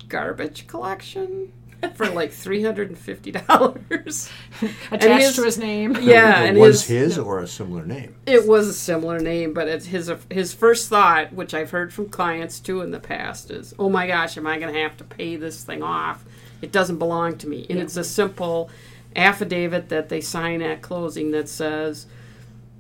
garbage 0.09 0.67
collection 0.67 1.53
for 1.95 2.09
like 2.09 2.33
three 2.45 2.63
hundred 2.63 2.89
and 2.89 2.99
fifty 2.99 3.31
dollars. 3.31 4.31
attached 4.91 5.23
his- 5.27 5.37
to 5.37 5.45
his 5.45 5.59
name. 5.59 5.97
Yeah, 6.01 6.45
it 6.45 6.49
and 6.51 6.59
was 6.59 6.87
his, 6.87 7.17
his 7.17 7.19
or 7.19 7.41
a 7.41 7.47
similar 7.47 7.85
name. 7.85 8.15
It 8.27 8.47
was 8.47 8.67
a 8.69 8.73
similar 8.75 9.19
name, 9.21 9.53
but 9.53 9.69
it's 9.69 9.87
his 9.87 10.11
his 10.31 10.55
first 10.55 10.89
thought, 10.89 11.33
which 11.35 11.53
I've 11.53 11.71
heard 11.71 11.93
from 11.93 12.09
clients 12.09 12.59
too 12.59 12.81
in 12.81 12.91
the 12.91 13.01
past, 13.01 13.51
is, 13.51 13.75
"Oh 13.79 13.91
my 13.91 14.07
gosh, 14.07 14.39
am 14.39 14.47
I 14.47 14.59
going 14.59 14.73
to 14.73 14.81
have 14.81 14.97
to 14.97 15.05
pay 15.05 15.37
this 15.37 15.63
thing 15.63 15.83
off? 15.83 16.25
It 16.63 16.73
doesn't 16.73 16.99
belong 16.99 17.37
to 17.39 17.47
me." 17.49 17.67
And 17.69 17.79
it's 17.79 17.97
a 17.99 18.05
simple 18.05 18.71
affidavit 19.17 19.89
that 19.89 20.09
they 20.09 20.21
sign 20.21 20.63
at 20.63 20.83
closing 20.83 21.31
that 21.33 21.49
says, 21.49 22.07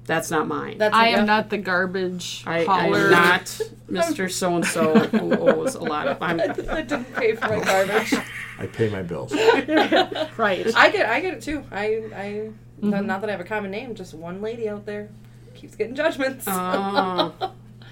That's 0.05 0.31
not 0.31 0.47
mine. 0.47 0.79
That's 0.79 0.95
I 0.95 1.09
yeah. 1.09 1.21
am 1.21 1.27
not 1.27 1.51
the 1.51 1.59
garbage 1.59 2.45
I, 2.47 2.67
I'm 2.67 3.11
not 3.11 3.45
Mr. 3.91 4.31
So 4.31 4.57
and 4.57 4.65
so 4.65 4.95
who 4.99 5.37
owes 5.37 5.75
a 5.75 5.83
lot 5.83 6.09
of. 6.09 6.23
I'm, 6.23 6.41
I 6.69 6.83
didn't 6.83 7.15
pay 7.15 7.35
for 7.35 7.49
my 7.49 7.65
garbage. 7.65 8.15
I 8.59 8.67
pay 8.67 8.89
my 8.91 9.03
bills. 9.03 9.33
right. 10.37 10.67
I 10.77 10.91
get 10.91 11.09
I 11.09 11.21
get 11.21 11.35
it 11.35 11.43
too. 11.43 11.65
I 11.71 11.85
I 12.15 12.51
not, 12.81 12.99
mm-hmm. 12.99 13.07
not 13.07 13.21
that 13.21 13.31
I 13.31 13.33
have 13.33 13.41
a 13.41 13.45
common 13.45 13.71
name, 13.71 13.95
just 13.95 14.15
one 14.15 14.43
lady 14.43 14.69
out 14.69 14.85
there 14.85 15.09
keeps 15.55 15.77
getting 15.77 15.95
judgments. 15.95 16.45
oh, 16.49 17.33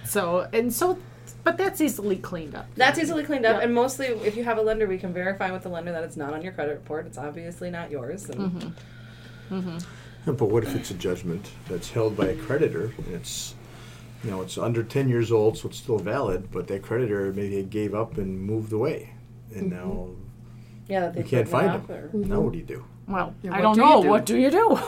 So 0.05 0.49
and 0.53 0.73
so, 0.73 0.99
but 1.45 1.57
that's 1.57 1.81
easily 1.81 2.17
cleaned 2.17 2.55
up. 2.55 2.67
That's 2.77 2.99
easily 2.99 3.25
cleaned 3.25 3.47
up, 3.47 3.59
Yeah. 3.59 3.65
and 3.65 3.75
mostly 3.75 4.07
if 4.07 4.37
you 4.37 4.45
have 4.45 4.59
a 4.59 4.63
lender, 4.63 4.87
we 4.87 4.99
can 4.99 5.13
verify 5.13 5.51
with 5.51 5.63
the 5.63 5.69
lender 5.69 5.93
that 5.93 6.05
it's 6.05 6.17
not 6.17 6.33
on 6.33 6.43
your 6.43 6.53
credit 6.53 6.73
report. 6.73 7.07
It's 7.07 7.19
obviously 7.19 7.71
not 7.71 7.91
yours. 7.91 8.29
And 8.29 8.41
mm-hmm. 8.41 9.59
Mm-hmm. 9.59 10.33
But 10.33 10.47
what 10.47 10.63
if 10.63 10.75
it's 10.77 10.91
a 10.91 10.95
judgment 10.95 11.51
that's 11.69 11.91
held 11.91 12.17
by 12.17 12.27
a 12.27 12.37
creditor 12.37 12.93
and 12.97 13.15
it's, 13.15 13.55
you 14.23 14.31
know, 14.31 14.41
it's 14.41 14.57
under 14.57 14.85
10 14.85 15.09
years 15.09 15.33
old, 15.33 15.59
so 15.59 15.69
it's 15.69 15.79
still 15.79 15.99
valid, 15.99 16.51
but 16.53 16.69
that 16.69 16.83
creditor 16.83 17.33
maybe 17.33 17.63
gave 17.65 17.95
up 17.95 18.19
and 18.19 18.41
moved 18.41 18.73
away. 18.73 19.15
And 19.55 19.73
mm-hmm. 19.73 19.89
now 19.89 20.09
yeah, 20.89 21.01
that 21.01 21.15
they 21.15 21.21
you 21.23 21.27
can't 21.27 21.49
find 21.49 21.71
off 21.71 21.87
them. 21.89 22.11
or- 22.15 22.27
Now 22.27 22.41
what 22.41 22.53
do 22.53 22.59
you 22.59 22.65
do? 22.65 22.85
Well, 23.09 23.35
Yeah, 23.43 23.55
I 23.55 23.61
don't 23.61 23.75
do 23.75 23.81
know. 23.81 24.03
do? 24.03 24.09
What 24.09 24.27
do 24.27 24.39
you 24.39 24.51
do? 24.51 24.79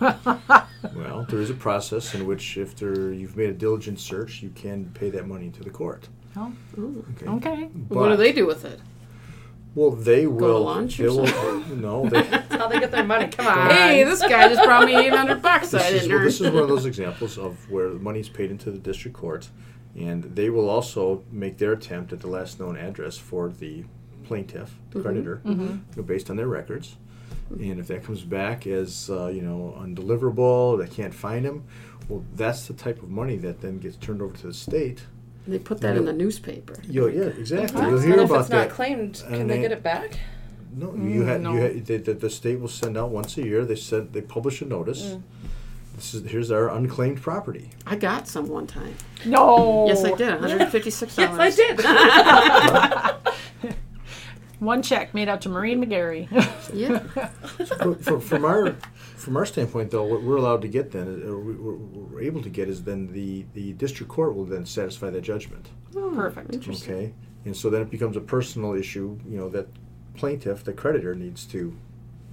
Well, 0.94 1.26
there 1.28 1.40
is 1.40 1.50
a 1.50 1.54
process 1.54 2.14
in 2.14 2.26
which 2.26 2.56
if 2.56 2.76
there, 2.76 3.12
you've 3.12 3.36
made 3.36 3.50
a 3.50 3.54
diligent 3.54 4.00
search, 4.00 4.42
you 4.42 4.50
can 4.50 4.90
pay 4.94 5.10
that 5.10 5.26
money 5.26 5.50
to 5.50 5.62
the 5.62 5.70
court. 5.70 6.08
Oh, 6.36 6.52
Okay. 6.78 7.26
okay. 7.26 7.64
what 7.88 8.10
do 8.10 8.16
they 8.16 8.32
do 8.32 8.46
with 8.46 8.64
it? 8.64 8.80
Well, 9.74 9.90
they 9.90 10.26
will. 10.26 10.62
lunch 10.64 10.96
they 10.96 11.06
or 11.06 11.22
will 11.22 11.26
uh, 11.26 11.62
no, 11.74 12.08
they, 12.08 12.22
That's 12.30 12.54
how 12.54 12.68
they 12.68 12.80
get 12.80 12.90
their 12.90 13.04
money. 13.04 13.28
Come 13.28 13.46
on. 13.46 13.70
Hey, 13.70 14.02
this 14.02 14.20
guy 14.20 14.48
just 14.48 14.64
brought 14.64 14.86
me 14.86 14.96
800 14.96 15.42
bucks 15.42 15.70
this, 15.70 15.82
is, 15.90 16.02
didn't 16.02 16.16
well, 16.16 16.24
this 16.24 16.40
is 16.40 16.50
one 16.50 16.62
of 16.62 16.68
those 16.68 16.86
examples 16.92 17.38
of 17.38 17.70
where 17.70 17.90
the 17.90 17.98
money 17.98 18.20
is 18.20 18.28
paid 18.28 18.50
into 18.50 18.70
the 18.70 18.78
district 18.78 19.16
court, 19.16 19.48
and 19.96 20.24
they 20.24 20.50
will 20.50 20.68
also 20.68 21.22
make 21.30 21.58
their 21.58 21.72
attempt 21.72 22.12
at 22.12 22.20
the 22.20 22.26
last 22.26 22.58
known 22.58 22.76
address 22.76 23.18
for 23.18 23.50
the 23.50 23.84
plaintiff, 24.24 24.74
the 24.90 24.98
mm-hmm. 24.98 25.02
creditor, 25.02 25.42
mm-hmm. 25.44 25.62
you 25.62 25.82
know, 25.96 26.02
based 26.02 26.30
on 26.30 26.36
their 26.36 26.48
records. 26.48 26.96
And 27.50 27.80
if 27.80 27.86
that 27.88 28.04
comes 28.04 28.22
back 28.22 28.66
as 28.66 29.08
uh, 29.10 29.28
you 29.28 29.40
know 29.42 29.74
undeliverable, 29.78 30.78
they 30.78 30.88
can't 30.94 31.14
find 31.14 31.44
him, 31.44 31.64
well, 32.08 32.24
that's 32.34 32.66
the 32.66 32.74
type 32.74 33.02
of 33.02 33.08
money 33.10 33.36
that 33.38 33.60
then 33.60 33.78
gets 33.78 33.96
turned 33.96 34.20
over 34.22 34.36
to 34.38 34.46
the 34.48 34.54
state. 34.54 35.02
They 35.46 35.58
put 35.58 35.80
that 35.80 35.96
in 35.96 36.04
the 36.04 36.12
newspaper. 36.12 36.74
You'll, 36.86 37.10
yeah, 37.10 37.22
exactly. 37.22 37.80
What? 37.80 37.88
You'll 37.88 37.98
And 38.00 38.06
hear 38.12 38.20
if 38.20 38.30
it's 38.30 38.48
that. 38.48 38.68
not 38.68 38.70
claimed, 38.70 39.22
can 39.26 39.34
and 39.34 39.50
they 39.50 39.56
they- 39.56 39.62
get 39.62 39.72
it 39.72 39.82
back? 39.82 40.18
No, 40.76 40.94
you 40.94 41.22
had 41.22 41.40
no. 41.40 41.54
you 41.54 41.60
had 41.60 41.86
they, 41.86 41.96
the, 41.96 42.12
the 42.12 42.28
state 42.30 42.60
will 42.60 42.68
send 42.68 42.98
out 42.98 43.08
once 43.10 43.36
a 43.38 43.42
year. 43.42 43.64
They 43.64 43.74
said 43.76 44.12
they 44.12 44.20
publish 44.20 44.60
a 44.60 44.66
notice. 44.66 45.02
Mm. 45.02 45.22
This 45.96 46.14
is 46.14 46.30
here's 46.30 46.50
our 46.52 46.68
unclaimed 46.68 47.20
property. 47.22 47.70
I 47.86 47.96
got 47.96 48.28
some 48.28 48.46
one 48.48 48.66
time. 48.66 48.94
No. 49.24 49.86
Yes, 49.88 50.04
I 50.04 50.12
did. 50.14 50.38
$156. 50.38 51.18
Yes, 51.18 51.38
I 51.40 51.50
did. 51.50 53.24
One 54.60 54.82
check 54.82 55.14
made 55.14 55.28
out 55.28 55.40
to 55.42 55.48
Maureen 55.48 55.84
McGarry. 55.84 56.28
Yeah. 56.74 57.00
But 57.78 58.04
from, 58.04 58.20
from 58.20 58.44
our 58.44 58.72
from 59.16 59.36
our 59.38 59.46
standpoint, 59.46 59.90
though, 59.90 60.04
what 60.04 60.22
we're 60.22 60.36
allowed 60.36 60.60
to 60.62 60.68
get 60.68 60.90
then, 60.90 61.06
uh, 61.26 61.34
we- 61.34 61.54
we're, 61.54 61.76
we're 61.76 62.20
able 62.20 62.42
to 62.42 62.50
get 62.50 62.68
is 62.68 62.84
then 62.84 63.10
the 63.12 63.46
the 63.54 63.72
district 63.74 64.12
court 64.12 64.34
will 64.34 64.44
then 64.44 64.66
satisfy 64.66 65.08
that 65.10 65.22
judgment. 65.22 65.70
Perfect. 65.94 66.52
Interesting. 66.52 66.94
Okay, 66.94 67.14
and 67.46 67.56
so 67.56 67.70
then 67.70 67.80
it 67.80 67.90
becomes 67.90 68.16
a 68.16 68.20
personal 68.20 68.74
issue. 68.74 69.18
You 69.26 69.38
know 69.38 69.48
that 69.48 69.66
plaintiff, 70.14 70.62
the 70.64 70.72
creditor, 70.74 71.14
needs 71.14 71.46
to, 71.46 71.74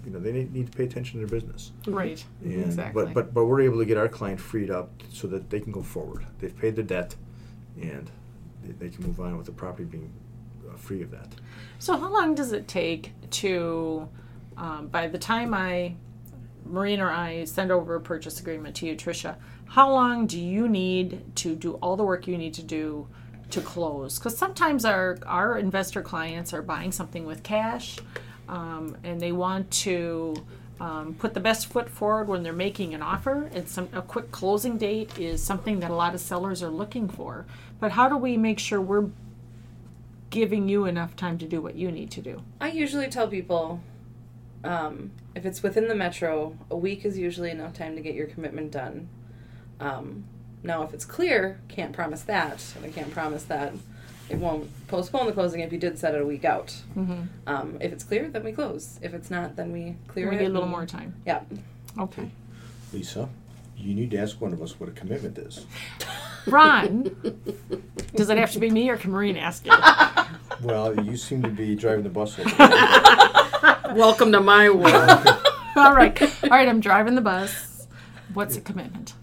you 0.05 0.11
know, 0.11 0.19
they 0.19 0.31
need, 0.33 0.53
need 0.53 0.71
to 0.71 0.77
pay 0.77 0.83
attention 0.83 1.21
to 1.21 1.25
their 1.25 1.39
business. 1.39 1.71
Right. 1.87 2.23
And, 2.43 2.65
exactly. 2.65 3.05
But 3.05 3.13
but 3.13 3.33
but 3.33 3.45
we're 3.45 3.61
able 3.61 3.77
to 3.79 3.85
get 3.85 3.97
our 3.97 4.09
client 4.09 4.41
freed 4.41 4.69
up 4.69 4.89
so 5.13 5.27
that 5.27 5.49
they 5.49 5.61
can 5.61 5.71
go 5.71 5.81
forward. 5.81 6.25
They've 6.39 6.55
paid 6.57 6.75
their 6.75 6.83
debt, 6.83 7.15
and 7.81 8.11
they, 8.63 8.73
they 8.73 8.89
can 8.89 9.05
move 9.05 9.19
on 9.21 9.37
with 9.37 9.45
the 9.45 9.53
property 9.53 9.85
being 9.85 10.11
uh, 10.11 10.24
free 10.77 11.01
of 11.01 11.11
that. 11.11 11.27
So 11.79 11.97
how 11.97 12.11
long 12.11 12.35
does 12.35 12.51
it 12.51 12.67
take 12.67 13.11
to, 13.31 14.07
um, 14.57 14.87
by 14.87 15.07
the 15.07 15.17
time 15.17 15.53
I, 15.53 15.95
Maureen 16.65 16.99
or 16.99 17.11
I 17.11 17.45
send 17.45 17.71
over 17.71 17.95
a 17.95 18.01
purchase 18.01 18.39
agreement 18.39 18.75
to 18.77 18.85
you, 18.87 18.95
Tricia, 18.95 19.35
how 19.67 19.91
long 19.91 20.25
do 20.27 20.39
you 20.39 20.67
need 20.67 21.35
to 21.37 21.55
do 21.55 21.73
all 21.75 21.95
the 21.95 22.03
work 22.03 22.27
you 22.27 22.37
need 22.37 22.53
to 22.55 22.63
do 22.63 23.07
to 23.51 23.61
close? 23.61 24.17
Because 24.17 24.37
sometimes 24.37 24.85
our 24.85 25.17
our 25.25 25.57
investor 25.57 26.01
clients 26.01 26.53
are 26.53 26.61
buying 26.61 26.91
something 26.91 27.25
with 27.25 27.43
cash, 27.43 27.99
um, 28.47 28.95
and 29.03 29.19
they 29.19 29.31
want 29.31 29.69
to. 29.71 30.35
Um, 30.77 31.13
put 31.13 31.33
the 31.33 31.39
best 31.39 31.67
foot 31.67 31.89
forward 31.89 32.27
when 32.27 32.43
they're 32.43 32.51
making 32.51 32.93
an 32.93 33.01
offer. 33.01 33.49
And 33.53 33.65
some 33.65 33.87
a 33.93 34.01
quick 34.01 34.29
closing 34.33 34.77
date 34.77 35.17
is 35.17 35.41
something 35.41 35.79
that 35.79 35.89
a 35.89 35.95
lot 35.95 36.13
of 36.13 36.19
sellers 36.19 36.61
are 36.61 36.69
looking 36.69 37.07
for. 37.07 37.45
But 37.79 37.91
how 37.91 38.09
do 38.09 38.17
we 38.17 38.35
make 38.35 38.59
sure 38.59 38.81
we're 38.81 39.07
giving 40.29 40.67
you 40.67 40.85
enough 40.85 41.15
time 41.15 41.37
to 41.37 41.45
do 41.47 41.61
what 41.61 41.75
you 41.75 41.91
need 41.91 42.11
to 42.11 42.21
do? 42.21 42.41
I 42.59 42.69
usually 42.71 43.07
tell 43.07 43.27
people 43.27 43.81
um, 44.63 45.11
if 45.35 45.45
it's 45.45 45.61
within 45.63 45.87
the 45.87 45.95
metro, 45.95 46.57
a 46.69 46.77
week 46.77 47.05
is 47.05 47.17
usually 47.17 47.51
enough 47.51 47.73
time 47.73 47.95
to 47.95 48.01
get 48.01 48.15
your 48.15 48.27
commitment 48.27 48.71
done. 48.71 49.09
Um, 49.79 50.25
now, 50.63 50.83
if 50.83 50.93
it's 50.93 51.05
clear, 51.05 51.59
can't 51.67 51.93
promise 51.93 52.23
that. 52.23 52.63
And 52.75 52.85
I 52.85 52.89
can't 52.89 53.11
promise 53.11 53.43
that 53.43 53.73
it 54.29 54.37
won't 54.37 54.69
postpone 54.87 55.27
the 55.27 55.31
closing 55.33 55.59
if 55.59 55.71
you 55.71 55.77
did 55.77 55.99
set 55.99 56.15
it 56.15 56.21
a 56.21 56.25
week 56.25 56.43
out. 56.43 56.75
Um, 57.45 57.77
if 57.79 57.93
it's 57.93 58.03
clear, 58.03 58.29
then 58.29 58.43
we 58.43 58.51
close. 58.51 58.99
If 59.03 59.13
it's 59.13 59.29
not, 59.29 59.55
then 59.55 59.71
we 59.71 59.97
clear 60.07 60.29
we 60.29 60.35
it. 60.35 60.39
need 60.41 60.47
a 60.47 60.49
little 60.49 60.67
more 60.67 60.85
time. 60.87 61.13
Yeah. 61.25 61.41
Okay. 61.99 62.31
Lisa, 62.91 63.29
you 63.77 63.93
need 63.93 64.09
to 64.11 64.17
ask 64.17 64.41
one 64.41 64.53
of 64.53 64.61
us 64.61 64.79
what 64.79 64.89
a 64.89 64.93
commitment 64.93 65.37
is. 65.37 65.65
Ron, 66.47 67.15
does 68.15 68.29
it 68.29 68.37
have 68.37 68.51
to 68.51 68.59
be 68.59 68.69
me 68.69 68.89
or 68.89 68.97
can 68.97 69.11
Maureen 69.11 69.37
ask 69.37 69.65
you? 69.65 69.73
Well, 70.61 70.99
you 71.03 71.17
seem 71.17 71.41
to 71.43 71.49
be 71.49 71.75
driving 71.75 72.03
the 72.03 72.09
bus. 72.09 72.39
Over 72.39 72.49
there. 72.49 73.77
Welcome 73.95 74.31
to 74.31 74.39
my 74.39 74.69
world. 74.69 75.27
All 75.75 75.93
right. 75.93 76.21
All 76.43 76.49
right, 76.49 76.67
I'm 76.67 76.79
driving 76.79 77.15
the 77.15 77.21
bus. 77.21 77.87
What's 78.33 78.55
a 78.57 78.61
commitment? 78.61 79.13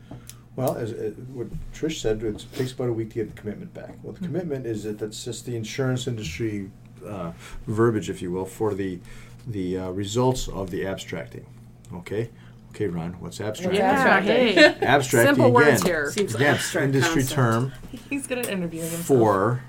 Well, 0.57 0.77
as 0.77 0.93
uh, 0.93 1.13
what 1.33 1.49
Trish 1.73 2.01
said, 2.01 2.23
it 2.23 2.45
takes 2.55 2.73
about 2.73 2.91
a 2.91 2.93
week 2.93 3.11
to 3.11 3.15
get 3.17 3.35
the 3.35 3.41
commitment 3.41 3.73
back. 3.73 3.95
Well, 4.03 4.13
the 4.13 4.21
commitment 4.21 4.67
is 4.67 4.85
that 4.85 4.99
that's 4.99 5.25
just 5.25 5.47
the 5.47 5.57
insurance 5.57 6.07
industry 6.07 6.71
uh, 7.07 7.33
verbiage, 7.67 8.11
if 8.11 8.21
you 8.21 8.31
will, 8.31 8.45
for 8.45 8.75
the 8.75 8.99
the 9.47 9.79
uh, 9.79 9.91
results 9.91 10.49
of 10.49 10.71
the 10.71 10.87
abstracting. 10.87 11.47
Okay, 11.95 12.31
okay, 12.75 12.87
Ron, 12.89 13.13
what's 13.21 13.41
abstracting? 13.41 13.81
Yeah, 13.81 13.91
abstracting. 13.93 14.35
hey. 14.57 14.87
Abstracting 14.87 15.35
Simple 15.37 15.57
again. 15.57 15.71
words 15.71 15.83
here. 15.83 16.11
Seems 16.11 16.35
Again, 16.35 16.55
abstract 16.55 16.85
industry 16.87 17.23
concept. 17.23 17.35
term 17.35 17.73
He's 18.11 18.27
good 18.27 18.39
at 18.39 18.49
interviewing 18.49 18.91
himself. 18.91 19.07
for 19.07 19.63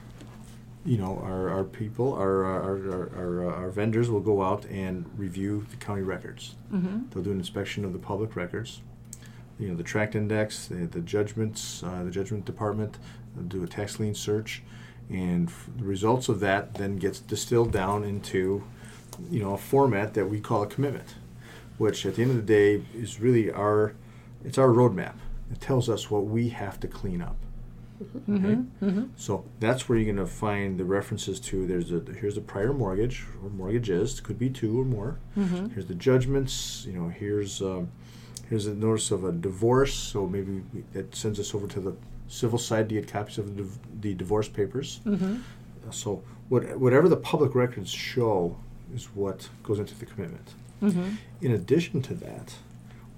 you 0.85 0.97
know 0.97 1.17
our, 1.23 1.49
our 1.49 1.63
people 1.63 2.13
our 2.13 2.43
our, 2.43 2.61
our, 2.91 3.09
our, 3.15 3.49
uh, 3.51 3.55
our 3.55 3.69
vendors 3.69 4.09
will 4.09 4.19
go 4.19 4.41
out 4.43 4.65
and 4.65 5.05
review 5.17 5.65
the 5.69 5.77
county 5.77 6.01
records 6.01 6.55
Mm-hmm. 6.73 7.03
they'll 7.09 7.23
do 7.23 7.31
an 7.31 7.37
inspection 7.37 7.85
of 7.85 7.93
the 7.93 7.99
public 7.99 8.35
records 8.35 8.81
you 9.57 9.69
know 9.69 9.75
the 9.75 9.83
tract 9.83 10.13
index 10.13 10.67
the, 10.67 10.85
the 10.87 10.99
judgments 10.99 11.83
uh, 11.83 12.03
the 12.03 12.11
judgment 12.11 12.43
department 12.43 12.97
they'll 13.33 13.45
do 13.45 13.63
a 13.63 13.67
tax 13.67 13.97
lien 13.97 14.13
search 14.13 14.61
and 15.09 15.47
f- 15.47 15.69
the 15.77 15.85
results 15.85 16.27
of 16.27 16.41
that 16.41 16.73
then 16.73 16.97
gets 16.97 17.19
distilled 17.21 17.71
down 17.71 18.03
into 18.03 18.63
you 19.31 19.39
know 19.41 19.53
a 19.53 19.57
format 19.57 20.15
that 20.15 20.25
we 20.25 20.41
call 20.41 20.63
a 20.63 20.67
commitment 20.67 21.15
which 21.77 22.05
at 22.05 22.15
the 22.15 22.21
end 22.21 22.31
of 22.31 22.37
the 22.37 22.41
day 22.43 22.83
is 22.95 23.19
really 23.19 23.51
our 23.51 23.93
it's 24.45 24.57
our 24.57 24.67
roadmap 24.69 25.15
it 25.51 25.59
tells 25.61 25.89
us 25.89 26.09
what 26.11 26.25
we 26.25 26.49
have 26.49 26.79
to 26.79 26.87
clean 26.87 27.21
up 27.21 27.35
okay 28.29 28.57
so 29.15 29.45
that's 29.59 29.87
where 29.87 29.97
you're 29.97 30.13
going 30.13 30.25
to 30.27 30.31
find 30.31 30.77
the 30.77 30.83
references 30.83 31.39
to. 31.39 31.65
There's 31.65 31.91
a 31.93 32.01
here's 32.19 32.35
a 32.37 32.41
prior 32.41 32.73
mortgage 32.73 33.23
or 33.41 33.49
mortgages 33.49 34.19
could 34.19 34.37
be 34.37 34.49
two 34.49 34.77
or 34.81 34.83
more. 34.83 35.19
Here's 35.73 35.85
the 35.85 35.95
judgments. 35.95 36.85
You 36.85 36.93
know, 36.93 37.07
here's 37.09 37.61
um, 37.61 37.89
here's 38.49 38.65
a 38.67 38.73
notice 38.73 39.11
of 39.11 39.23
a 39.23 39.31
divorce. 39.31 39.93
So 39.93 40.27
maybe 40.27 40.63
we, 40.73 40.83
that 40.93 41.15
sends 41.15 41.39
us 41.39 41.53
over 41.55 41.67
to 41.67 41.79
the 41.79 41.93
civil 42.27 42.57
side 42.59 42.89
to 42.89 42.95
get 42.95 43.07
copies 43.07 43.37
of 43.37 43.45
the, 43.55 43.61
div- 43.63 43.77
the 44.01 44.13
divorce 44.15 44.49
papers. 44.49 44.99
Uh, 45.87 45.91
So 45.91 46.23
what, 46.49 46.77
whatever 46.77 47.07
the 47.07 47.17
public 47.31 47.55
records 47.55 47.91
show 47.91 48.57
is 48.93 49.05
what 49.15 49.47
goes 49.61 49.79
into 49.79 49.95
the 49.95 50.05
commitment. 50.05 50.47
Mm-hmm. 50.83 51.15
In 51.41 51.51
addition 51.51 52.01
to 52.03 52.13
that, 52.15 52.55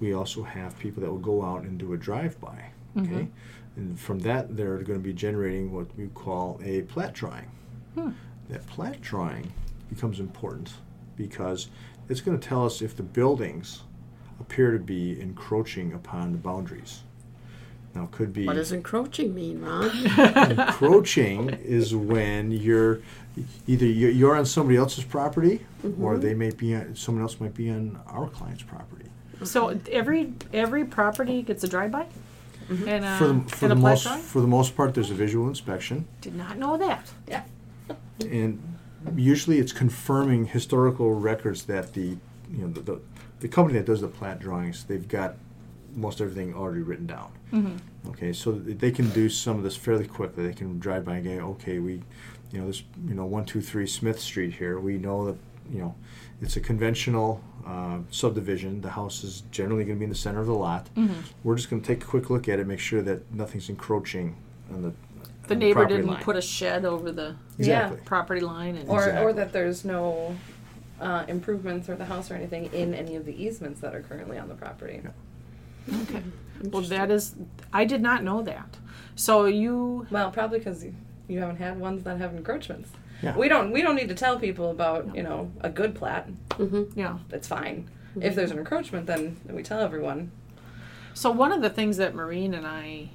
we 0.00 0.12
also 0.12 0.42
have 0.42 0.78
people 0.78 1.02
that 1.02 1.10
will 1.10 1.18
go 1.18 1.42
out 1.42 1.62
and 1.62 1.78
do 1.78 1.92
a 1.92 1.96
drive-by. 1.96 2.70
Mm-hmm. 2.96 3.14
Okay, 3.14 3.28
and 3.76 3.98
from 3.98 4.20
that 4.20 4.56
they're 4.56 4.78
going 4.78 4.98
to 4.98 5.04
be 5.04 5.12
generating 5.12 5.72
what 5.72 5.86
we 5.96 6.06
call 6.08 6.60
a 6.64 6.82
plat 6.82 7.12
drawing. 7.12 7.50
Hmm. 7.94 8.10
That 8.48 8.66
plat 8.66 9.00
drawing 9.00 9.52
becomes 9.88 10.20
important 10.20 10.74
because 11.16 11.68
it's 12.08 12.20
going 12.20 12.38
to 12.38 12.48
tell 12.48 12.64
us 12.64 12.80
if 12.80 12.96
the 12.96 13.02
buildings 13.02 13.82
appear 14.40 14.72
to 14.72 14.78
be 14.78 15.20
encroaching 15.20 15.92
upon 15.92 16.32
the 16.32 16.38
boundaries. 16.38 17.02
Now, 17.96 18.04
it 18.04 18.10
could 18.10 18.32
be 18.34 18.46
What 18.46 18.56
does 18.56 18.72
encroaching 18.72 19.34
mean, 19.34 19.62
Ron? 19.62 19.90
encroaching 20.50 21.48
is 21.64 21.94
when 21.94 22.50
you're 22.50 23.00
either 23.66 23.86
you're, 23.86 24.10
you're 24.10 24.36
on 24.36 24.44
somebody 24.44 24.76
else's 24.76 25.04
property 25.04 25.64
or 26.00 26.18
they 26.18 26.34
may 26.34 26.50
be 26.50 26.74
on, 26.74 26.94
someone 26.94 27.22
else 27.22 27.40
might 27.40 27.54
be 27.54 27.70
on 27.70 27.98
our 28.08 28.28
client's 28.28 28.62
property. 28.62 29.06
So 29.44 29.80
every 29.90 30.34
every 30.52 30.84
property 30.84 31.40
gets 31.40 31.64
a 31.64 31.68
drive-by? 31.68 32.06
And, 32.68 33.04
uh, 33.04 33.16
For 33.16 33.28
the, 33.28 33.40
for 33.48 33.64
and 33.66 33.70
the 33.72 33.76
a 33.76 33.80
plat 33.80 33.80
most 33.80 34.02
drawing? 34.02 34.22
for 34.22 34.40
the 34.40 34.46
most 34.46 34.76
part, 34.76 34.92
there's 34.92 35.10
a 35.10 35.14
visual 35.14 35.48
inspection, 35.48 36.06
Did 36.20 36.34
not 36.34 36.58
know 36.58 36.76
that. 36.76 37.10
Yeah. 37.28 37.44
and 38.20 38.60
usually 39.14 39.58
it's 39.58 39.72
confirming 39.72 40.46
historical 40.46 41.14
records 41.14 41.64
that 41.64 41.94
the 41.94 42.18
you 42.50 42.58
know 42.58 42.68
the, 42.68 42.80
the, 42.80 43.00
the 43.40 43.48
company 43.48 43.78
that 43.78 43.86
does 43.86 44.00
the 44.02 44.08
plat 44.08 44.38
drawings 44.38 44.84
they've 44.84 45.08
got 45.08 45.36
most 45.96 46.20
everything 46.20 46.54
already 46.54 46.82
written 46.82 47.06
down. 47.06 47.32
Mm-hmm. 47.52 48.10
Okay, 48.10 48.32
so 48.32 48.52
they 48.52 48.90
can 48.90 49.08
do 49.10 49.28
some 49.28 49.56
of 49.56 49.62
this 49.64 49.76
fairly 49.76 50.06
quickly. 50.06 50.46
They 50.46 50.54
can 50.54 50.78
drive 50.78 51.04
by 51.04 51.16
and 51.16 51.24
go, 51.24 51.46
okay, 51.52 51.78
we, 51.78 52.02
you 52.52 52.60
know, 52.60 52.66
this, 52.66 52.82
you 53.08 53.14
know, 53.14 53.24
one 53.24 53.44
two 53.44 53.60
three 53.60 53.86
Smith 53.86 54.20
Street 54.20 54.54
here. 54.54 54.78
We 54.78 54.98
know 54.98 55.26
that, 55.26 55.36
you 55.72 55.80
know, 55.80 55.94
it's 56.40 56.56
a 56.56 56.60
conventional 56.60 57.42
uh, 57.66 57.98
subdivision. 58.10 58.80
The 58.80 58.90
house 58.90 59.24
is 59.24 59.42
generally 59.50 59.84
going 59.84 59.96
to 59.96 59.98
be 59.98 60.04
in 60.04 60.10
the 60.10 60.16
center 60.16 60.40
of 60.40 60.46
the 60.46 60.54
lot. 60.54 60.88
Mm-hmm. 60.94 61.20
We're 61.42 61.56
just 61.56 61.70
going 61.70 61.82
to 61.82 61.88
take 61.88 62.04
a 62.04 62.06
quick 62.06 62.30
look 62.30 62.48
at 62.48 62.60
it, 62.60 62.66
make 62.66 62.78
sure 62.78 63.02
that 63.02 63.32
nothing's 63.32 63.68
encroaching 63.68 64.36
on 64.72 64.82
the. 64.82 64.92
The 65.48 65.54
on 65.54 65.60
neighbor 65.60 65.74
property 65.80 65.94
didn't 65.96 66.10
line. 66.10 66.22
put 66.22 66.36
a 66.36 66.42
shed 66.42 66.84
over 66.84 67.12
the 67.12 67.36
exactly. 67.58 68.00
property 68.04 68.40
line 68.40 68.76
and 68.76 68.88
Or, 68.88 69.16
or 69.18 69.32
that 69.32 69.52
there's 69.52 69.84
no 69.84 70.36
uh, 71.00 71.24
improvements 71.28 71.88
or 71.88 71.94
the 71.94 72.04
house 72.04 72.30
or 72.32 72.34
anything 72.34 72.66
in 72.72 72.94
any 72.94 73.14
of 73.14 73.24
the 73.24 73.42
easements 73.42 73.80
that 73.80 73.94
are 73.94 74.02
currently 74.02 74.38
on 74.38 74.48
the 74.48 74.54
property. 74.56 75.00
Yeah. 75.04 75.10
Okay. 76.02 76.22
Well, 76.64 76.82
that 76.82 77.10
is, 77.10 77.34
I 77.72 77.84
did 77.84 78.00
not 78.02 78.22
know 78.24 78.42
that. 78.42 78.76
So 79.14 79.44
you, 79.44 80.06
Well, 80.10 80.30
probably 80.30 80.58
because 80.58 80.84
you, 80.84 80.94
you 81.28 81.38
haven't 81.40 81.56
had 81.56 81.78
ones 81.78 82.02
that 82.04 82.18
have 82.18 82.34
encroachments. 82.34 82.90
Yeah. 83.22 83.36
We 83.36 83.48
don't 83.48 83.70
we 83.72 83.80
don't 83.80 83.94
need 83.96 84.08
to 84.10 84.14
tell 84.14 84.38
people 84.38 84.70
about 84.70 85.14
you 85.16 85.22
know 85.22 85.50
a 85.60 85.70
good 85.70 85.94
plat. 85.94 86.28
Mm-hmm. 86.50 86.98
yeah. 86.98 87.18
That's 87.30 87.48
fine. 87.48 87.88
If 88.20 88.34
there's 88.34 88.50
an 88.50 88.58
encroachment, 88.58 89.06
then 89.06 89.36
we 89.48 89.62
tell 89.62 89.80
everyone. 89.80 90.32
So 91.14 91.30
one 91.30 91.52
of 91.52 91.62
the 91.62 91.70
things 91.70 91.96
that 91.98 92.14
Maureen 92.14 92.52
and 92.54 92.66
I 92.66 93.08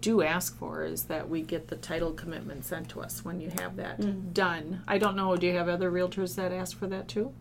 do 0.00 0.22
ask 0.22 0.56
for 0.58 0.84
is 0.84 1.04
that 1.04 1.28
we 1.28 1.40
get 1.42 1.68
the 1.68 1.76
title 1.76 2.12
commitment 2.12 2.64
sent 2.64 2.88
to 2.90 3.00
us 3.00 3.24
when 3.24 3.40
you 3.40 3.50
have 3.60 3.76
that 3.76 4.00
Mm. 4.00 4.32
done. 4.32 4.82
I 4.88 4.98
don't 4.98 5.16
know. 5.16 5.36
Do 5.36 5.46
you 5.46 5.54
have 5.54 5.68
other 5.68 5.90
realtors 5.90 6.34
that 6.36 6.52
ask 6.52 6.76
for 6.76 6.86
that 6.88 7.08
too? 7.08 7.32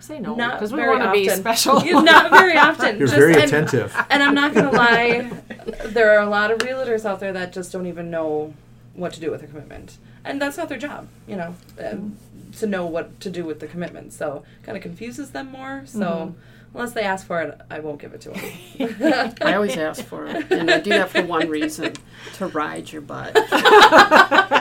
Say 0.00 0.18
no 0.18 0.34
Not 0.34 0.54
because 0.54 0.72
we 0.72 0.78
very 0.80 0.88
want 0.98 1.02
to 1.04 1.12
be 1.12 1.28
often. 1.28 1.40
special. 1.40 1.80
Not 2.02 2.30
very 2.30 2.56
often. 2.56 2.98
You're 2.98 3.06
Just- 3.06 3.18
very 3.18 3.34
and- 3.34 3.44
attentive. 3.44 3.94
And 4.10 4.22
I'm 4.22 4.34
not 4.34 4.54
gonna 4.54 4.72
lie, 4.72 5.30
there 5.86 6.10
are 6.18 6.22
a 6.22 6.28
lot 6.28 6.50
of 6.50 6.58
realtors 6.58 7.04
out 7.04 7.20
there 7.20 7.32
that 7.34 7.52
just 7.52 7.70
don't 7.70 7.86
even 7.86 8.10
know 8.10 8.54
what 8.94 9.12
to 9.12 9.20
do 9.20 9.30
with 9.30 9.42
a 9.42 9.46
commitment, 9.46 9.98
and 10.24 10.40
that's 10.42 10.56
not 10.56 10.68
their 10.68 10.78
job, 10.78 11.06
you 11.28 11.36
know, 11.36 11.54
um, 11.84 12.16
to 12.58 12.66
know 12.66 12.84
what 12.86 13.20
to 13.20 13.30
do 13.30 13.44
with 13.44 13.60
the 13.60 13.66
commitment. 13.68 14.12
So 14.12 14.42
kind 14.64 14.76
of 14.76 14.82
confuses 14.82 15.30
them 15.30 15.52
more. 15.52 15.82
So 15.86 16.34
unless 16.74 16.92
they 16.92 17.02
ask 17.02 17.26
for 17.26 17.40
it, 17.42 17.60
I 17.70 17.78
won't 17.80 18.00
give 18.00 18.14
it 18.14 18.20
to 18.22 18.30
them. 18.30 19.34
I 19.42 19.54
always 19.54 19.76
ask 19.76 20.04
for 20.04 20.26
it, 20.26 20.50
and 20.50 20.70
I 20.70 20.80
do 20.80 20.90
that 20.90 21.10
for 21.10 21.22
one 21.22 21.48
reason: 21.48 21.92
to 22.34 22.46
ride 22.48 22.90
your 22.90 23.02
butt. 23.02 23.32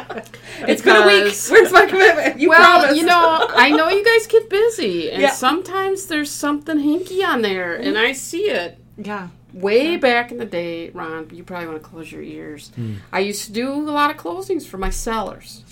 it's 0.68 0.82
been 0.82 0.96
a 0.96 1.06
week. 1.08 1.34
Where's 1.50 1.72
my 1.72 1.86
commitment? 1.86 2.40
You 2.40 2.50
well, 2.50 2.80
promised. 2.80 3.00
you 3.00 3.06
know, 3.06 3.48
I 3.56 3.70
know 3.72 3.90
you 3.90 4.04
guys 4.04 4.28
get 4.28 4.50
busy, 4.50 5.12
and 5.12 5.22
Yeah. 5.22 5.32
sometimes 5.32 6.08
there's 6.08 6.32
something 6.32 6.78
hinky 6.78 7.24
on 7.26 7.42
there, 7.42 7.76
and 7.76 7.98
I 7.98 8.14
see 8.14 8.50
it. 8.50 8.78
yeah. 8.98 9.30
Way 9.52 9.98
back 9.98 10.32
in 10.32 10.38
the 10.38 10.46
day, 10.46 10.92
Ron, 10.92 11.28
you 11.34 11.44
probably 11.44 11.68
want 11.70 11.82
to 11.82 11.90
close 11.90 12.12
your 12.12 12.22
ears. 12.22 12.72
I 13.12 13.20
used 13.20 13.46
to 13.46 13.52
do 13.52 13.72
a 13.74 13.92
lot 13.92 14.12
of 14.12 14.18
closings 14.18 14.68
for 14.68 14.78
my 14.78 14.92
sellers, 14.92 15.64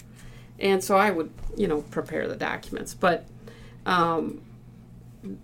and 0.60 0.84
so 0.84 0.98
I 0.98 1.12
would, 1.12 1.30
you 1.56 1.68
know, 1.68 1.82
prepare 1.84 2.28
the 2.28 2.36
documents. 2.36 2.96
But 2.96 3.26
um, 3.86 4.42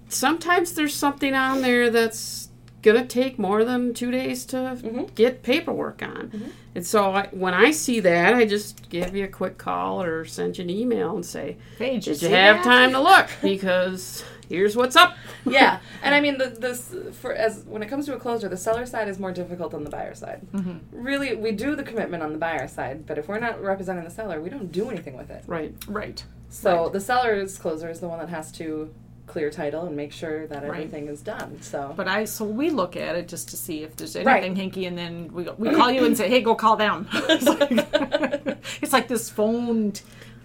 sometimes 0.10 0.74
there's 0.74 0.96
something 0.96 1.34
on 1.36 1.62
there 1.62 1.90
that's 1.92 2.50
gonna 2.84 3.06
take 3.06 3.40
more 3.40 3.64
than 3.66 3.94
two 3.94 4.12
days 4.12 4.46
to 4.46 4.58
Mhm. 4.58 5.16
get 5.16 5.42
paperwork 5.42 6.04
on. 6.04 6.52
And 6.76 6.86
so 6.86 7.12
I, 7.12 7.28
when 7.32 7.54
I 7.54 7.72
see 7.72 8.00
that, 8.02 8.34
I 8.36 8.46
just 8.46 8.90
give 8.90 9.16
you 9.16 9.24
a 9.24 9.28
quick 9.28 9.58
call 9.58 10.02
or 10.04 10.26
send 10.26 10.58
you 10.58 10.64
an 10.66 10.70
email 10.70 11.16
and 11.16 11.26
say, 11.26 11.58
Hey, 11.80 11.98
"Did 12.00 12.22
you 12.22 12.30
have 12.30 12.58
that? 12.58 12.64
time 12.64 12.92
to 12.92 13.00
look? 13.00 13.28
Because 13.42 14.24
here's 14.50 14.76
what's 14.76 14.96
up." 14.96 15.16
yeah, 15.46 15.80
and 16.04 16.14
I 16.14 16.20
mean, 16.20 16.38
the, 16.38 16.48
this 16.50 16.94
for 17.22 17.34
as 17.34 17.64
when 17.66 17.82
it 17.84 17.88
comes 17.90 18.06
to 18.08 18.16
a 18.16 18.20
closer, 18.20 18.50
the 18.50 18.58
seller 18.58 18.86
side 18.86 19.08
is 19.08 19.18
more 19.20 19.32
difficult 19.32 19.72
than 19.72 19.84
the 19.84 19.90
buyer 19.90 20.14
side. 20.16 20.42
Mhm. 20.54 20.80
Really, 20.92 21.36
we 21.36 21.52
do 21.52 21.76
the 21.76 21.84
commitment 21.84 22.22
on 22.22 22.32
the 22.34 22.38
buyer 22.40 22.68
side, 22.68 23.06
but 23.08 23.18
if 23.18 23.28
we're 23.28 23.40
not 23.40 23.62
representing 23.64 24.04
the 24.04 24.12
seller, 24.12 24.42
we 24.42 24.50
don't 24.50 24.72
do 24.72 24.90
anything 24.90 25.16
with 25.18 25.30
it. 25.32 25.44
Right. 25.48 25.74
Right. 25.88 26.24
So 26.50 26.84
Right. 26.84 26.94
the 26.94 27.00
seller's 27.00 27.58
closer 27.58 27.90
is 27.90 28.00
the 28.00 28.08
one 28.08 28.20
that 28.20 28.30
has 28.30 28.52
to 28.54 28.94
clear 29.34 29.50
title 29.50 29.88
and 29.88 29.96
make 29.96 30.12
sure 30.12 30.46
that 30.46 30.62
Right. 30.62 30.70
everything 30.70 31.08
is 31.08 31.22
done. 31.22 31.60
So 31.62 31.92
But 31.98 32.08
I 32.08 32.26
so 32.26 32.46
we 32.46 32.70
look 32.70 32.96
at 32.96 33.16
it 33.16 33.28
just 33.28 33.50
to 33.50 33.58
see 33.58 33.82
if 33.82 33.96
there's 33.96 34.16
Right. 34.16 34.44
anything 34.44 34.72
hinky, 34.72 34.88
and 34.88 34.96
then 34.96 35.30
we 35.34 35.50
we 35.58 35.72
call 35.76 35.90
you 35.92 36.06
and 36.06 36.16
say, 36.16 36.30
"Hey, 36.30 36.42
go 36.42 36.54
call 36.54 36.76
them." 36.76 37.08
it's, 37.14 37.46
like, 37.46 38.58
it's 38.84 38.94
like 38.94 39.08
this 39.08 39.32
phone 39.32 39.94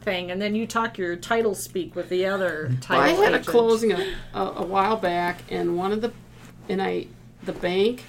thing, 0.01 0.31
and 0.31 0.41
then 0.41 0.55
you 0.55 0.67
talk 0.67 0.97
your 0.97 1.17
title 1.17 1.55
speak 1.55 1.95
with 1.95 2.09
the 2.09 2.25
other 2.25 2.69
Well, 2.71 2.79
title. 2.81 3.21
I 3.21 3.25
had 3.27 3.35
a 3.35 3.41
closing 3.45 3.93
a, 3.93 4.03
a, 4.33 4.41
a 4.57 4.67
while 4.67 4.97
back, 4.97 5.43
and 5.51 5.77
one 5.77 5.93
of 5.93 6.01
the, 6.01 6.11
and 6.71 6.81
I, 6.81 7.09
the 7.43 7.53
bank, 7.53 8.05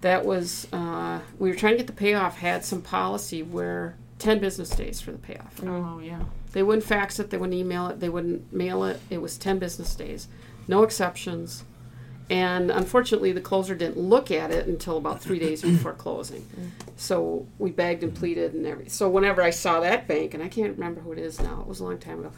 that 0.00 0.24
was, 0.24 0.66
uh, 0.72 1.20
we 1.38 1.48
were 1.48 1.54
trying 1.56 1.74
to 1.74 1.78
get 1.78 1.86
the 1.86 1.92
payoff 1.92 2.38
had 2.38 2.64
some 2.64 2.82
policy 2.82 3.44
where 3.44 3.94
ten 4.18 4.40
business 4.40 4.70
days 4.70 5.00
for 5.00 5.12
the 5.12 5.18
payoff. 5.18 5.62
Oh 5.64 6.00
yeah. 6.02 6.22
They 6.52 6.62
wouldn't 6.62 6.84
fax 6.84 7.18
it, 7.18 7.30
they 7.30 7.36
wouldn't 7.36 7.58
email 7.58 7.88
it, 7.88 8.00
they 8.00 8.08
wouldn't 8.08 8.52
mail 8.52 8.84
it. 8.84 9.00
It 9.10 9.20
was 9.20 9.36
ten 9.36 9.58
business 9.58 9.94
days, 9.94 10.28
no 10.66 10.82
exceptions. 10.82 11.64
And 12.30 12.70
unfortunately, 12.70 13.32
the 13.32 13.40
closer 13.40 13.74
didn't 13.74 13.98
look 13.98 14.30
at 14.30 14.50
it 14.50 14.66
until 14.66 14.98
about 14.98 15.22
three 15.22 15.38
days 15.38 15.62
before 15.62 15.94
closing. 15.94 16.46
So 16.96 17.46
we 17.58 17.70
begged 17.70 18.02
and 18.02 18.14
pleaded 18.14 18.52
and 18.52 18.66
everything. 18.66 18.90
So 18.92 19.08
whenever 19.08 19.40
I 19.42 19.48
saw 19.48 19.80
that 19.80 20.06
bank, 20.06 20.34
and 20.34 20.42
I 20.42 20.48
can't 20.48 20.74
remember 20.74 21.00
who 21.00 21.12
it 21.12 21.18
is 21.18 21.40
now, 21.40 21.60
it 21.62 21.66
was 21.66 21.80
a 21.80 21.84
long 21.84 21.98
time 21.98 22.18
ago, 22.20 22.32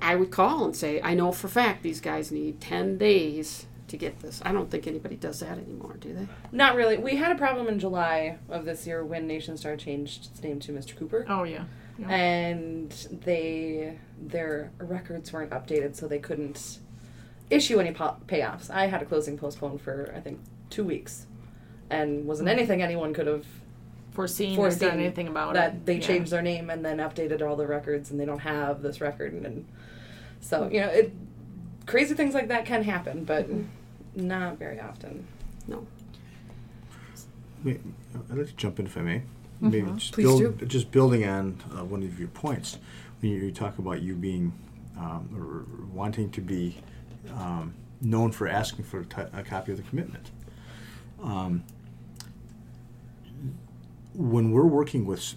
I 0.00 0.14
would 0.14 0.30
call 0.30 0.64
and 0.64 0.76
say, 0.76 1.00
I 1.02 1.14
know 1.14 1.32
for 1.32 1.46
a 1.46 1.50
fact 1.50 1.82
these 1.82 2.00
guys 2.02 2.30
need 2.30 2.60
10 2.60 2.98
days 2.98 3.64
to 3.88 3.96
get 3.96 4.20
this. 4.20 4.42
I 4.44 4.52
don't 4.52 4.70
think 4.70 4.86
anybody 4.86 5.16
does 5.16 5.40
that 5.40 5.56
anymore, 5.56 5.96
do 5.98 6.12
they? 6.12 6.28
not 6.52 6.74
really. 6.76 6.98
We 6.98 7.16
had 7.16 7.32
a 7.32 7.38
problem 7.38 7.66
in 7.68 7.78
July 7.78 8.36
of 8.50 8.66
this 8.66 8.86
year 8.86 9.02
when 9.04 9.26
Nationstar 9.26 9.78
changed 9.78 10.26
its 10.26 10.42
name 10.42 10.60
to 10.60 10.72
Mr. 10.72 10.94
Cooper. 10.96 11.24
Oh 11.28 11.44
yeah. 11.44 11.64
Yeah. 11.98 12.08
and 12.10 12.90
they 13.24 13.98
their 14.20 14.70
records 14.78 15.32
weren't 15.32 15.50
updated, 15.50 15.96
so 15.96 16.06
they 16.06 16.18
couldn't 16.18 16.78
issue 17.50 17.80
any 17.80 17.92
po- 17.92 18.16
payoffs. 18.26 18.70
I 18.70 18.86
had 18.86 19.02
a 19.02 19.04
closing 19.04 19.36
postponed 19.36 19.80
for 19.80 20.12
I 20.16 20.20
think 20.20 20.38
two 20.70 20.84
weeks, 20.84 21.26
and 21.90 22.26
wasn't 22.26 22.48
hmm. 22.48 22.56
anything 22.56 22.82
anyone 22.82 23.12
could 23.12 23.26
have 23.26 23.46
Foreseen, 24.12 24.56
foreseen 24.56 24.88
or 24.88 24.92
anything 24.92 25.28
about 25.28 25.54
that 25.54 25.74
it. 25.74 25.86
they 25.86 25.94
Yeah. 25.94 26.06
changed 26.06 26.32
their 26.32 26.42
name 26.42 26.70
and 26.70 26.84
then 26.84 26.98
updated 26.98 27.40
all 27.40 27.54
the 27.56 27.66
records, 27.66 28.10
and 28.10 28.18
they 28.18 28.24
don't 28.24 28.40
have 28.40 28.82
this 28.82 29.00
record, 29.00 29.32
and, 29.32 29.46
and 29.46 29.66
so 30.40 30.68
you 30.72 30.80
know 30.80 30.88
it. 30.88 31.12
Crazy 31.86 32.14
things 32.14 32.34
like 32.34 32.48
that 32.48 32.66
can 32.66 32.84
happen, 32.84 33.24
but 33.24 33.48
mm-hmm. 33.48 34.26
not 34.26 34.58
very 34.58 34.78
often. 34.78 35.26
No. 35.66 35.86
Wait, 37.64 37.80
I'd 38.30 38.36
like 38.36 38.46
to 38.46 38.52
jump 38.54 38.78
in 38.78 38.86
if 38.86 38.96
I 38.96 39.00
may. 39.00 39.22
Maybe 39.60 39.90
just, 39.92 40.12
Please 40.12 40.24
build, 40.24 40.58
do. 40.58 40.66
just 40.66 40.90
building 40.92 41.26
on 41.26 41.60
uh, 41.76 41.84
one 41.84 42.02
of 42.02 42.18
your 42.18 42.28
points 42.28 42.78
when 43.20 43.32
you, 43.32 43.38
you 43.38 43.52
talk 43.52 43.78
about 43.78 44.02
you 44.02 44.14
being 44.14 44.52
um, 44.98 45.28
or 45.36 45.94
wanting 45.94 46.30
to 46.30 46.40
be 46.40 46.78
um, 47.34 47.74
known 48.00 48.32
for 48.32 48.48
asking 48.48 48.84
for 48.84 49.00
a, 49.32 49.42
copy 49.42 49.72
of 49.72 49.78
the 49.78 49.84
commitment. 49.84 50.30
Um, 51.22 51.64
when 54.14 54.50
we're 54.50 54.64
working 54.66 55.04
with, 55.04 55.34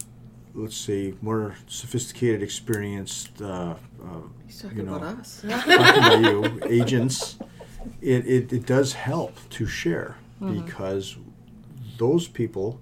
let's 0.54 0.76
say, 0.76 1.14
more 1.22 1.56
sophisticated, 1.68 2.42
experienced, 2.42 3.42
uh, 3.42 3.76
uh, 4.04 4.68
you 4.74 4.84
know, 4.84 4.96
about 4.96 5.20
us. 5.20 5.42
talking 5.48 5.74
about 5.74 6.22
you, 6.22 6.60
agents, 6.66 7.38
it, 8.02 8.26
it, 8.28 8.54
it 8.54 8.66
does 8.66 8.94
help 8.94 9.38
to 9.52 9.66
share 9.66 10.18
because 10.40 11.18
those 11.98 12.28
people, 12.28 12.80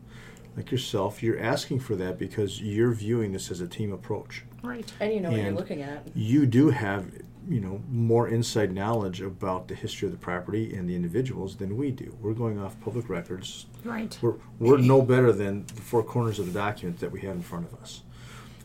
like 0.60 0.72
yourself, 0.72 1.24
you're 1.24 1.40
asking 1.40 1.80
for 1.80 1.96
that 1.96 2.20
because 2.20 2.62
you're 2.62 2.92
viewing 2.92 3.32
this 3.32 3.50
as 3.50 3.62
a 3.62 3.68
team 3.68 3.94
approach. 3.94 4.44
Right. 4.62 4.92
And 5.00 5.14
you 5.14 5.22
know 5.22 5.32
what 5.32 5.40
you're 5.40 5.52
looking 5.54 5.82
at. 5.82 6.06
You 6.14 6.46
do 6.46 6.70
have, 6.70 7.10
you 7.48 7.62
know, 7.62 7.82
more 7.90 8.28
inside 8.28 8.74
knowledge 8.74 9.22
about 9.22 9.70
the 9.70 9.76
history 9.76 10.08
of 10.08 10.12
the 10.12 10.18
property 10.18 10.76
and 10.76 10.90
the 10.90 10.96
individuals 10.98 11.56
than 11.56 11.78
we 11.78 11.92
do. 11.92 12.14
We're 12.20 12.34
going 12.34 12.60
off 12.60 12.78
public 12.82 13.08
records. 13.08 13.68
Right. 13.86 14.18
We're, 14.22 14.36
we're 14.60 14.78
no 14.80 15.02
better 15.02 15.32
than 15.32 15.66
the 15.66 15.82
four 15.82 16.04
corners 16.04 16.40
of 16.40 16.48
the 16.48 16.60
document 16.60 17.00
that 17.00 17.12
we 17.12 17.22
have 17.22 17.38
in 17.38 17.42
front 17.42 17.72
of 17.72 17.80
us. 17.80 18.02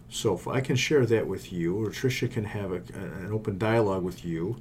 So 0.09 0.35
if 0.35 0.49
I 0.49 0.61
can 0.61 0.75
share 0.75 1.07
that 1.07 1.29
with 1.29 1.53
you, 1.53 1.77
or 1.77 1.91
Tricia 1.91 2.29
can 2.29 2.45
have 2.45 2.73
a, 2.73 2.83
an 2.95 3.31
open 3.33 3.57
dialogue 3.57 4.03
with 4.03 4.25
you, 4.25 4.57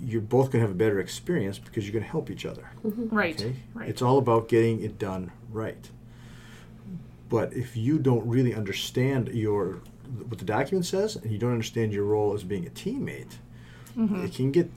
you're 0.00 0.20
both 0.20 0.52
going 0.52 0.62
to 0.62 0.68
have 0.68 0.70
a 0.70 0.78
better 0.78 1.00
experience 1.00 1.58
because 1.58 1.84
you're 1.84 1.92
going 1.92 2.04
to 2.04 2.10
help 2.10 2.30
each 2.30 2.46
other. 2.46 2.70
Mm-hmm. 2.84 3.14
Right. 3.14 3.40
Okay? 3.40 3.56
Right. 3.74 3.88
It's 3.88 4.00
all 4.00 4.18
about 4.18 4.48
getting 4.48 4.80
it 4.80 4.96
done 4.96 5.32
right. 5.50 5.90
But 7.32 7.54
if 7.54 7.78
you 7.78 7.98
don't 7.98 8.28
really 8.28 8.54
understand 8.54 9.28
your 9.28 9.80
what 10.28 10.38
the 10.38 10.44
document 10.44 10.84
says, 10.84 11.16
and 11.16 11.32
you 11.32 11.38
don't 11.38 11.52
understand 11.52 11.90
your 11.94 12.04
role 12.04 12.34
as 12.34 12.44
being 12.44 12.66
a 12.66 12.70
teammate, 12.70 13.36
Mm-hmm. 13.96 14.24
it 14.24 14.34
can 14.34 14.50
get 14.52 14.70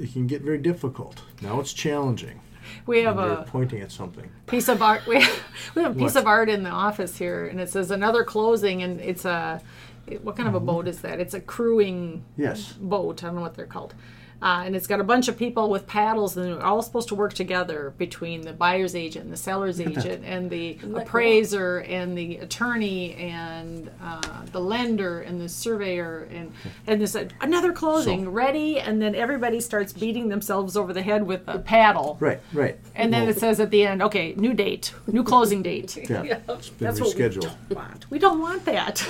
it 0.00 0.12
can 0.12 0.26
get 0.26 0.40
very 0.42 0.58
difficult. 0.58 1.22
Now 1.42 1.60
it's 1.60 1.72
challenging. 1.72 2.40
we 2.86 3.02
have 3.02 3.18
a 3.18 3.44
pointing 3.48 3.80
at 3.82 3.90
something. 3.92 4.30
piece 4.46 4.68
of 4.68 4.80
art. 4.82 5.02
We 5.08 5.20
have, 5.22 5.40
we 5.74 5.82
have 5.82 5.92
a 5.92 5.94
piece 5.94 6.14
What? 6.14 6.22
of 6.22 6.26
art 6.26 6.48
in 6.50 6.62
the 6.62 6.70
office 6.70 7.16
here, 7.18 7.46
and 7.46 7.58
it 7.60 7.68
says 7.70 7.90
another 7.90 8.22
closing, 8.24 8.82
and 8.82 9.00
it's 9.00 9.24
a 9.24 9.60
what 10.22 10.36
kind 10.36 10.48
of 10.48 10.54
a 10.54 10.60
boat 10.60 10.86
is 10.88 11.00
that? 11.00 11.20
It's 11.20 11.32
a 11.34 11.40
crewing 11.40 12.22
Yes. 12.36 12.72
boat. 12.74 13.22
I 13.22 13.26
don't 13.28 13.36
know 13.36 13.40
what 13.42 13.54
they're 13.54 13.64
called. 13.76 13.94
Uh, 14.44 14.62
and 14.66 14.76
it's 14.76 14.86
got 14.86 15.00
a 15.00 15.04
bunch 15.04 15.26
of 15.28 15.38
people 15.38 15.70
with 15.70 15.86
paddles, 15.86 16.36
and 16.36 16.44
they're 16.44 16.62
all 16.62 16.82
supposed 16.82 17.08
to 17.08 17.14
work 17.14 17.32
together 17.32 17.94
between 17.96 18.42
the 18.42 18.52
buyer's 18.52 18.94
agent, 18.94 19.24
and 19.24 19.32
the 19.32 19.38
seller's 19.38 19.80
agent, 19.80 20.22
and 20.22 20.50
the 20.50 20.74
that 20.74 20.82
cool? 20.82 20.96
appraiser, 20.98 21.78
and 21.78 22.16
the 22.18 22.36
attorney, 22.36 23.14
and 23.14 23.90
uh, 24.02 24.20
the 24.52 24.60
lender, 24.60 25.22
and 25.22 25.40
the 25.40 25.48
surveyor, 25.48 26.28
and 26.30 26.52
and 26.86 27.00
this 27.00 27.16
uh, 27.16 27.26
another 27.40 27.72
closing 27.72 28.24
So- 28.24 28.30
ready, 28.30 28.78
and 28.78 29.00
then 29.00 29.14
everybody 29.14 29.60
starts 29.60 29.94
beating 29.94 30.28
themselves 30.28 30.76
over 30.76 30.92
the 30.92 31.00
head 31.00 31.26
with 31.26 31.46
the 31.46 31.60
paddle, 31.60 32.18
Right, 32.20 32.40
right. 32.52 32.78
and 32.94 33.14
then 33.14 33.22
Well, 33.22 33.30
it 33.30 33.38
says 33.38 33.60
at 33.60 33.70
the 33.70 33.86
end, 33.86 34.02
okay, 34.02 34.34
new 34.36 34.52
date, 34.52 34.92
new 35.06 35.22
closing 35.24 35.62
date. 35.62 35.96
yeah, 36.10 36.40
it's 36.50 36.68
been 36.68 36.86
That's 36.86 37.00
what 37.00 37.14
we 37.16 37.28
don't 37.30 37.70
want. 37.70 38.10
We 38.10 38.18
don't 38.18 38.40
want 38.42 38.66
that. 38.66 39.08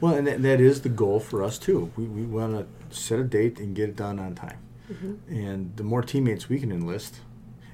Well, 0.00 0.14
and 0.14 0.28
that, 0.28 0.42
that 0.42 0.60
is 0.60 0.82
the 0.82 0.88
goal 0.88 1.18
for 1.18 1.42
us 1.42 1.58
too. 1.58 1.90
We, 1.96 2.04
we 2.04 2.22
want 2.22 2.52
to 2.56 2.77
set 2.90 3.18
a 3.18 3.24
date 3.24 3.58
and 3.58 3.74
get 3.74 3.88
it 3.88 3.96
done 3.96 4.18
on 4.18 4.34
time. 4.34 4.58
Mm-hmm. 4.92 5.34
And 5.34 5.76
the 5.76 5.84
more 5.84 6.02
teammates 6.02 6.48
we 6.48 6.58
can 6.58 6.72
enlist, 6.72 7.20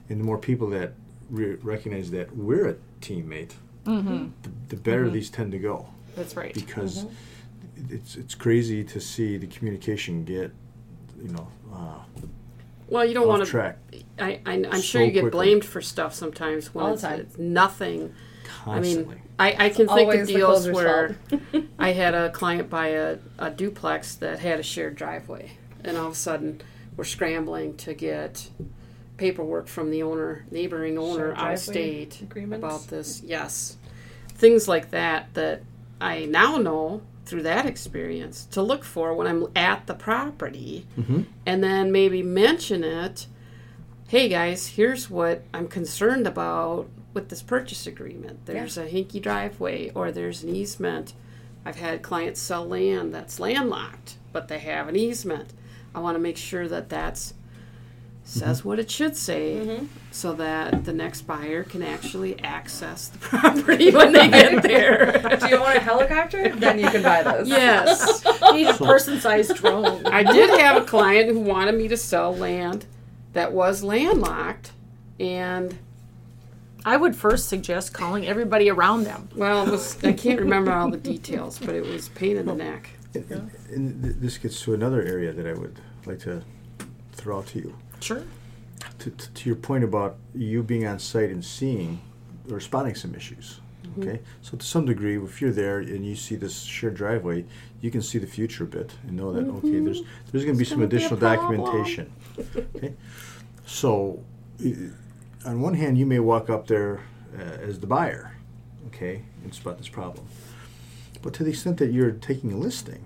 and 0.09 0.20
the 0.20 0.24
more 0.24 0.38
people 0.38 0.68
that 0.70 0.94
re- 1.31 1.57
recognize 1.62 2.11
that 2.11 2.37
we're 2.37 2.68
a 2.68 2.77
teammate, 3.00 3.53
mm-hmm. 3.85 4.29
the, 4.42 4.50
the 4.68 4.77
better 4.77 5.05
mm-hmm. 5.05 5.14
these 5.14 5.31
tend 5.31 5.53
to 5.53 5.59
go. 5.59 5.88
That's 6.16 6.37
right. 6.37 6.55
Because 6.55 7.07
it's 7.88 8.16
it's 8.16 8.35
crazy 8.35 8.85
to 8.85 9.00
see 9.00 9.37
the 9.37 9.46
communication 9.46 10.24
get, 10.24 10.53
you 11.22 11.29
know, 11.29 11.48
uh, 11.72 11.98
Well, 12.88 13.05
you 13.05 13.14
don't 13.14 13.27
want 13.27 13.44
to. 13.44 13.50
track 13.50 13.79
I, 14.18 14.40
I, 14.46 14.64
I'm 14.70 14.81
sure 14.81 15.03
you 15.03 15.11
get 15.11 15.22
quickly. 15.22 15.46
blamed 15.46 15.64
for 15.64 15.81
stuff 15.81 16.14
sometimes 16.14 16.74
when 16.74 16.87
All 16.87 16.92
it's, 16.92 17.03
time. 17.03 17.20
it's 17.20 17.38
nothing. 17.38 18.14
I 18.66 18.80
mean, 18.80 19.20
I, 19.38 19.66
I 19.66 19.68
can 19.68 19.87
think 19.88 19.90
Always 19.90 20.20
of 20.22 20.26
deals 20.28 20.68
where 20.70 21.16
I 21.78 21.92
had 21.92 22.14
a 22.14 22.30
client 22.30 22.70
buy 22.70 22.88
a, 22.88 23.18
a 23.38 23.50
duplex 23.50 24.14
that 24.16 24.38
had 24.38 24.61
a 24.61 24.62
shared 24.62 24.96
driveway, 24.96 25.52
and 25.83 25.96
all 25.96 26.07
of 26.07 26.12
a 26.12 26.16
sudden 26.16 26.61
we're 26.96 27.04
scrambling 27.04 27.76
to 27.78 27.94
get 27.94 28.48
paperwork 29.16 29.68
from 29.68 29.90
the 29.90 30.02
owner, 30.02 30.44
neighboring 30.50 30.98
owner 30.98 31.35
Shared 31.35 31.38
out 31.38 31.52
of 31.54 31.59
state 31.61 32.20
agreements? 32.22 32.64
about 32.64 32.87
this. 32.88 33.22
Yes, 33.24 33.76
things 34.28 34.66
like 34.68 34.90
that 34.90 35.33
that 35.35 35.62
I 36.00 36.24
now 36.26 36.57
know 36.57 37.02
through 37.24 37.42
that 37.42 37.64
experience 37.66 38.44
to 38.50 38.61
look 38.62 38.85
for 38.85 39.14
when 39.14 39.26
I'm 39.26 39.46
at 39.57 39.87
the 39.87 39.94
property, 39.94 40.87
Mhm. 40.98 41.26
and 41.46 41.62
then 41.64 41.90
maybe 41.90 42.22
mention 42.22 42.85
it. 42.85 43.26
Hey 44.09 44.28
guys, 44.28 44.66
here's 44.68 45.09
what 45.09 45.42
I'm 45.54 45.66
concerned 45.66 46.26
about 46.26 46.88
with 47.14 47.29
this 47.29 47.42
purchase 47.42 47.87
agreement. 47.87 48.44
There's 48.46 48.77
a 48.77 48.87
hinky 48.87 49.22
driveway 49.22 49.90
or 49.94 50.11
there's 50.12 50.42
an 50.42 50.55
easement. 50.55 51.14
I've 51.64 51.77
had 51.77 52.03
clients 52.03 52.40
sell 52.40 52.66
land 52.66 53.14
that's 53.14 53.40
landlocked, 53.40 54.16
but 54.33 54.48
they 54.48 54.59
have 54.59 54.88
an 54.88 54.96
easement. 54.96 55.53
I 55.94 56.00
want 56.00 56.16
to 56.16 56.20
make 56.20 56.37
sure 56.37 56.68
that 56.68 56.88
that's 56.88 57.35
says 58.27 58.61
mm-hmm. 58.61 58.68
what 58.68 58.79
it 58.79 58.90
should 58.90 59.14
say 59.16 59.57
mm-hmm. 59.57 59.87
so 60.11 60.33
that 60.33 60.85
the 60.85 60.92
next 60.92 61.22
buyer 61.22 61.62
can 61.62 61.83
actually 61.83 62.42
access 62.42 63.09
the 63.09 63.18
property 63.20 63.90
when 63.90 64.12
they 64.12 64.29
get 64.29 64.62
there. 64.62 65.12
Do 65.40 65.48
you 65.48 65.61
want 65.61 65.77
a 65.77 65.81
helicopter? 65.81 66.48
then 66.57 66.79
you 66.79 66.88
can 66.88 67.03
buy 67.03 67.22
those. 67.22 67.48
yes. 67.48 68.24
Need 68.53 68.68
a 68.68 68.74
person-sized 68.74 69.57
drone. 69.57 70.07
I 70.07 70.22
did 70.22 70.59
have 70.59 70.83
a 70.83 70.87
client 70.87 71.31
who 71.31 71.40
wanted 71.40 71.74
me 71.74 71.87
to 71.88 71.96
sell 71.96 72.35
land 72.35 72.87
that 73.35 73.53
was 73.53 73.83
landlocked 73.83 74.72
and 75.20 75.77
I 76.85 76.97
would 76.97 77.16
first 77.16 77.49
suggest 77.49 77.94
calling 77.94 78.27
everybody 78.27 78.68
around 78.70 79.05
them. 79.05 79.29
well, 79.35 79.66
it 79.66 79.70
was 79.70 80.03
I 80.05 80.12
can't 80.12 80.40
remember 80.40 80.73
all 80.73 80.90
the 80.90 80.97
details, 80.99 81.59
but 81.59 81.75
it 81.75 81.85
was 81.87 82.09
pain 82.11 82.37
in 82.37 82.47
the 82.47 82.55
neck. 82.55 82.90
And, 83.14 83.31
and- 83.31 83.51
and 83.70 84.03
this 84.20 84.38
gets 84.38 84.61
to 84.62 84.75
another 84.75 85.03
area 85.03 85.33
that 85.33 85.47
I 85.47 85.55
would 85.55 85.81
like 86.07 86.18
to 86.20 86.42
throw 87.12 87.38
out 87.38 87.47
to 87.49 87.59
you. 87.59 87.77
Sure. 88.01 88.23
to, 88.99 89.11
to, 89.11 89.31
to 89.33 89.49
your 89.49 89.57
point 89.57 89.83
about 89.83 90.16
you 90.35 90.62
being 90.62 90.87
on 90.87 90.99
site 90.99 91.31
and 91.31 91.42
seeing 91.44 92.01
or 92.51 92.61
spotting 92.61 92.94
some 92.94 93.14
issues. 93.14 93.61
Mm-hmm. 93.85 94.03
Okay, 94.03 94.20
so 94.42 94.57
to 94.59 94.64
some 94.64 94.85
degree, 94.85 95.16
if 95.18 95.40
you're 95.40 95.53
there 95.53 95.79
and 95.79 96.05
you 96.05 96.14
see 96.16 96.37
this 96.37 96.62
shared 96.62 96.94
driveway, 96.94 97.44
you 97.81 97.90
can 97.90 98.03
see 98.03 98.18
the 98.18 98.27
future 98.27 98.64
a 98.64 98.66
bit 98.66 98.92
and 99.07 99.16
know 99.16 99.33
that 99.33 99.47
okay, 99.47 99.81
there's 99.81 100.01
mm-hmm. 100.03 100.31
there's 100.33 100.44
going 100.44 100.55
to 100.57 100.59
be 100.59 100.64
some 100.64 100.79
gonna 100.79 100.88
be 100.88 100.97
additional 100.97 101.18
problem. 101.18 101.61
documentation. 101.61 102.12
okay, 102.77 102.94
so 103.66 104.23
i- 104.64 104.90
on 105.44 105.61
one 105.61 105.74
hand, 105.74 105.98
you 105.98 106.07
may 106.07 106.18
walk 106.18 106.48
up 106.50 106.66
there 106.66 107.00
uh, 107.38 107.42
as 107.42 107.80
the 107.80 107.87
buyer, 107.87 108.37
okay, 108.88 109.22
and 109.42 109.54
spot 109.54 109.78
this 109.78 109.88
problem. 109.88 110.26
But 111.22 111.35
to 111.35 111.44
the 111.44 111.50
extent 111.50 111.78
that 111.78 111.92
you're 111.92 112.12
taking 112.12 112.52
a 112.52 112.57
listing, 112.57 113.04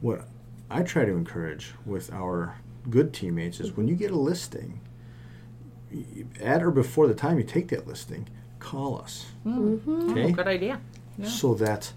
what 0.00 0.26
I 0.70 0.82
try 0.82 1.04
to 1.04 1.12
encourage 1.12 1.72
with 1.86 2.12
our 2.12 2.56
good 2.90 3.12
teammates 3.12 3.60
is 3.60 3.76
when 3.76 3.88
you 3.88 3.94
get 3.94 4.10
a 4.10 4.16
listing, 4.16 4.80
at 6.40 6.62
or 6.62 6.70
before 6.70 7.06
the 7.06 7.14
time 7.14 7.38
you 7.38 7.44
take 7.44 7.68
that 7.68 7.86
listing, 7.86 8.28
call 8.58 9.00
us. 9.00 9.26
Okay? 9.46 10.32
Good 10.32 10.46
idea. 10.46 10.80
Yeah. 11.16 11.26
So 11.26 11.54
that 11.54 11.92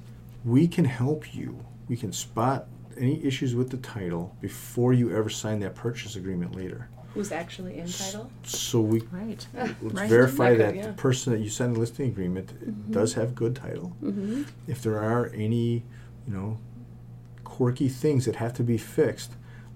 we 0.45 0.67
can 0.67 0.85
help 0.85 1.35
you. 1.35 1.63
We 1.87 1.97
can 1.97 2.11
spot 2.11 2.67
any 2.97 3.23
issues 3.23 3.55
with 3.55 3.69
the 3.69 3.77
title 3.77 4.35
before 4.39 4.93
you 4.93 5.15
ever 5.15 5.29
sign 5.29 5.59
that 5.59 5.75
purchase 5.75 6.15
agreement 6.15 6.55
later. 6.55 6.89
Who's 7.13 7.31
actually 7.31 7.77
in 7.77 7.87
title? 7.87 8.31
So 8.43 8.79
we 8.81 9.01
Right. 9.11 9.45
let's 9.53 9.81
Right. 9.93 10.09
verify 10.09 10.51
That 10.51 10.57
that 10.59 10.75
yeah. 10.75 10.87
the 10.87 10.93
person 10.93 11.33
that 11.33 11.39
you 11.39 11.49
signed 11.49 11.75
the 11.75 11.79
listing 11.79 12.07
agreement 12.09 12.53
mm-hmm. 12.53 12.91
does 12.91 13.13
have 13.15 13.35
good 13.35 13.55
title. 13.55 13.93
Mm-hmm. 14.01 14.43
If 14.67 14.81
there 14.81 14.97
are 14.99 15.29
any, 15.35 15.83
you 16.27 16.33
know, 16.33 16.57
quirky 17.43 17.89
things 17.89 18.25
that 18.25 18.37
have 18.37 18.53
to 18.53 18.63
be 18.63 18.77
fixed, 18.77 19.31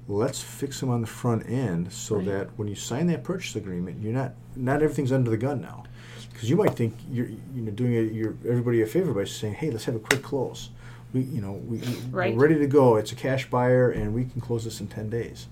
let's 0.08 0.42
fix 0.42 0.80
them 0.80 0.90
on 0.90 1.02
the 1.02 1.08
front 1.08 1.50
end 1.50 1.92
so 1.92 2.20
that 2.22 2.48
when 2.58 2.68
you 2.68 2.76
sign 2.76 3.08
that 3.08 3.24
purchase 3.24 3.56
agreement, 3.56 4.02
you're 4.02 4.14
not 4.14 4.34
not 4.56 4.82
everything's 4.82 5.12
under 5.12 5.30
the 5.30 5.38
gun 5.38 5.60
now, 5.62 5.84
because 6.32 6.50
you 6.50 6.56
might 6.56 6.74
think 6.76 6.94
you're 7.12 7.28
you 7.28 7.62
know 7.64 7.72
doing 7.72 7.96
a, 7.98 8.02
you're 8.02 8.36
everybody 8.48 8.82
a 8.82 8.86
favor 8.88 9.14
by 9.14 9.26
saying, 9.26 9.56
hey, 9.56 9.70
let's 9.72 9.84
have 9.86 9.96
a 9.96 10.00
quick 10.00 10.22
close. 10.24 10.70
We 11.14 11.22
you 11.22 11.42
know 11.42 11.54
we 11.68 11.82
Right. 12.12 12.34
we're 12.36 12.44
ready 12.48 12.60
to 12.60 12.68
go. 12.68 12.96
It's 12.96 13.12
a 13.12 13.16
cash 13.16 13.50
buyer, 13.50 13.90
and 13.92 14.14
we 14.14 14.24
can 14.26 14.40
close 14.40 14.64
this 14.64 14.80
in 14.80 14.88
ten 14.88 15.10
days. 15.10 15.48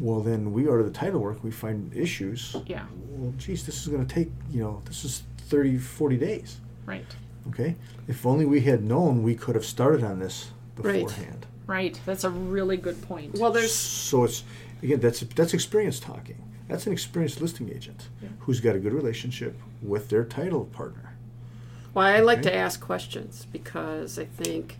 Well, 0.00 0.20
then 0.20 0.52
we 0.52 0.66
order 0.66 0.82
the 0.82 0.90
title 0.90 1.20
work. 1.20 1.42
We 1.44 1.50
find 1.50 1.94
issues. 1.94 2.56
Yeah. 2.66 2.86
Well, 3.10 3.32
geez, 3.38 3.64
this 3.64 3.80
is 3.82 3.88
going 3.88 4.04
to 4.04 4.12
take 4.14 4.30
you 4.50 4.60
know 4.62 4.82
this 4.86 5.04
is 5.04 5.22
30, 5.38 5.78
40 5.78 6.16
days. 6.16 6.60
Right. 6.86 7.06
Okay, 7.48 7.76
if 8.08 8.24
only 8.24 8.46
we 8.46 8.62
had 8.62 8.82
known, 8.82 9.22
we 9.22 9.34
could 9.34 9.54
have 9.54 9.66
started 9.66 10.02
on 10.02 10.18
this 10.18 10.50
beforehand. 10.76 11.46
Right. 11.66 11.76
right. 11.76 12.00
That's 12.06 12.24
a 12.24 12.30
really 12.30 12.76
good 12.78 13.00
point. 13.02 13.34
Well, 13.38 13.52
there's 13.52 13.74
So 13.74 14.24
it's 14.24 14.44
again 14.82 15.00
that's 15.00 15.20
that's 15.20 15.54
experience 15.54 16.00
talking. 16.00 16.36
That's 16.68 16.86
an 16.86 16.92
experienced 16.94 17.40
listing 17.42 17.68
agent 17.70 18.08
who's 18.40 18.60
got 18.60 18.74
a 18.74 18.78
good 18.78 18.94
relationship 18.94 19.58
with 19.82 20.08
their 20.08 20.24
title 20.24 20.64
partner. 20.64 21.14
Well, 21.92 22.06
I 22.06 22.20
like 22.20 22.38
Okay. 22.40 22.50
to 22.50 22.56
ask 22.56 22.80
questions 22.80 23.46
because 23.52 24.18
I 24.18 24.24
think 24.24 24.78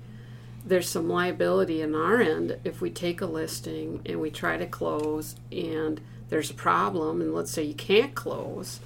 there's 0.64 0.88
some 0.88 1.09
liability 1.09 1.83
in 1.83 1.94
our 1.94 2.20
end 2.20 2.59
if 2.64 2.81
we 2.81 2.90
take 2.90 3.20
a 3.20 3.27
listing 3.27 4.00
and 4.07 4.20
we 4.20 4.31
try 4.31 4.57
to 4.57 4.66
close 4.66 5.37
and 5.53 6.00
there's 6.31 6.50
a 6.50 6.55
problem 6.55 7.20
and 7.20 7.35
let's 7.35 7.50
say 7.50 7.62
you 7.62 7.74
can't 7.74 8.14
close. 8.14 8.81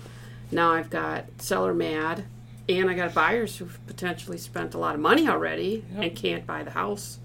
Now 0.51 0.73
I've 0.73 0.91
got 0.91 1.27
seller 1.39 1.73
mad 1.75 2.25
and 2.69 2.91
I 2.91 2.95
got 2.95 3.15
buyers 3.15 3.57
who've 3.57 3.79
potentially 3.87 4.39
spent 4.39 4.75
a 4.75 4.79
lot 4.79 4.95
of 4.95 5.01
money 5.01 5.29
already 5.29 5.85
and 5.97 6.15
can't 6.17 6.47
buy 6.47 6.65
the 6.65 6.71
house 6.73 7.19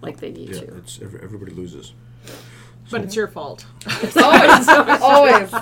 like 0.00 0.18
they 0.18 0.30
need 0.32 0.50
Yeah, 0.50 0.60
to. 0.62 0.76
it's 0.78 1.00
everybody 1.00 1.52
loses. 1.52 1.92
but 2.90 3.02
it's 3.02 3.14
your 3.14 3.28
fault. 3.28 3.64
It's 3.86 4.16
always, 4.16 4.68
always. 5.02 5.52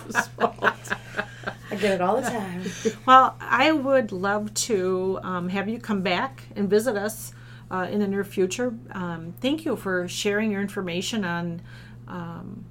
I 1.72 1.76
get 1.76 1.92
it 1.94 2.00
all 2.00 2.16
the 2.20 2.29
time. 2.29 2.62
Well, 3.07 3.37
I 3.40 3.70
would 3.70 4.12
love 4.12 4.53
to 4.55 5.20
um, 5.22 5.48
have 5.50 5.68
you 5.68 5.79
come 5.79 6.00
back 6.03 6.44
and 6.57 6.68
visit 6.70 6.96
us 6.96 7.33
uh, 7.70 7.87
in 7.90 8.00
the 8.00 8.09
near 8.09 8.24
future. 8.24 8.74
Um, 8.92 9.35
thank 9.40 9.64
you 9.64 9.76
for 9.76 10.09
sharing 10.09 10.50
your 10.50 10.61
information 10.61 11.24
on 11.24 11.62
um, 12.09 12.64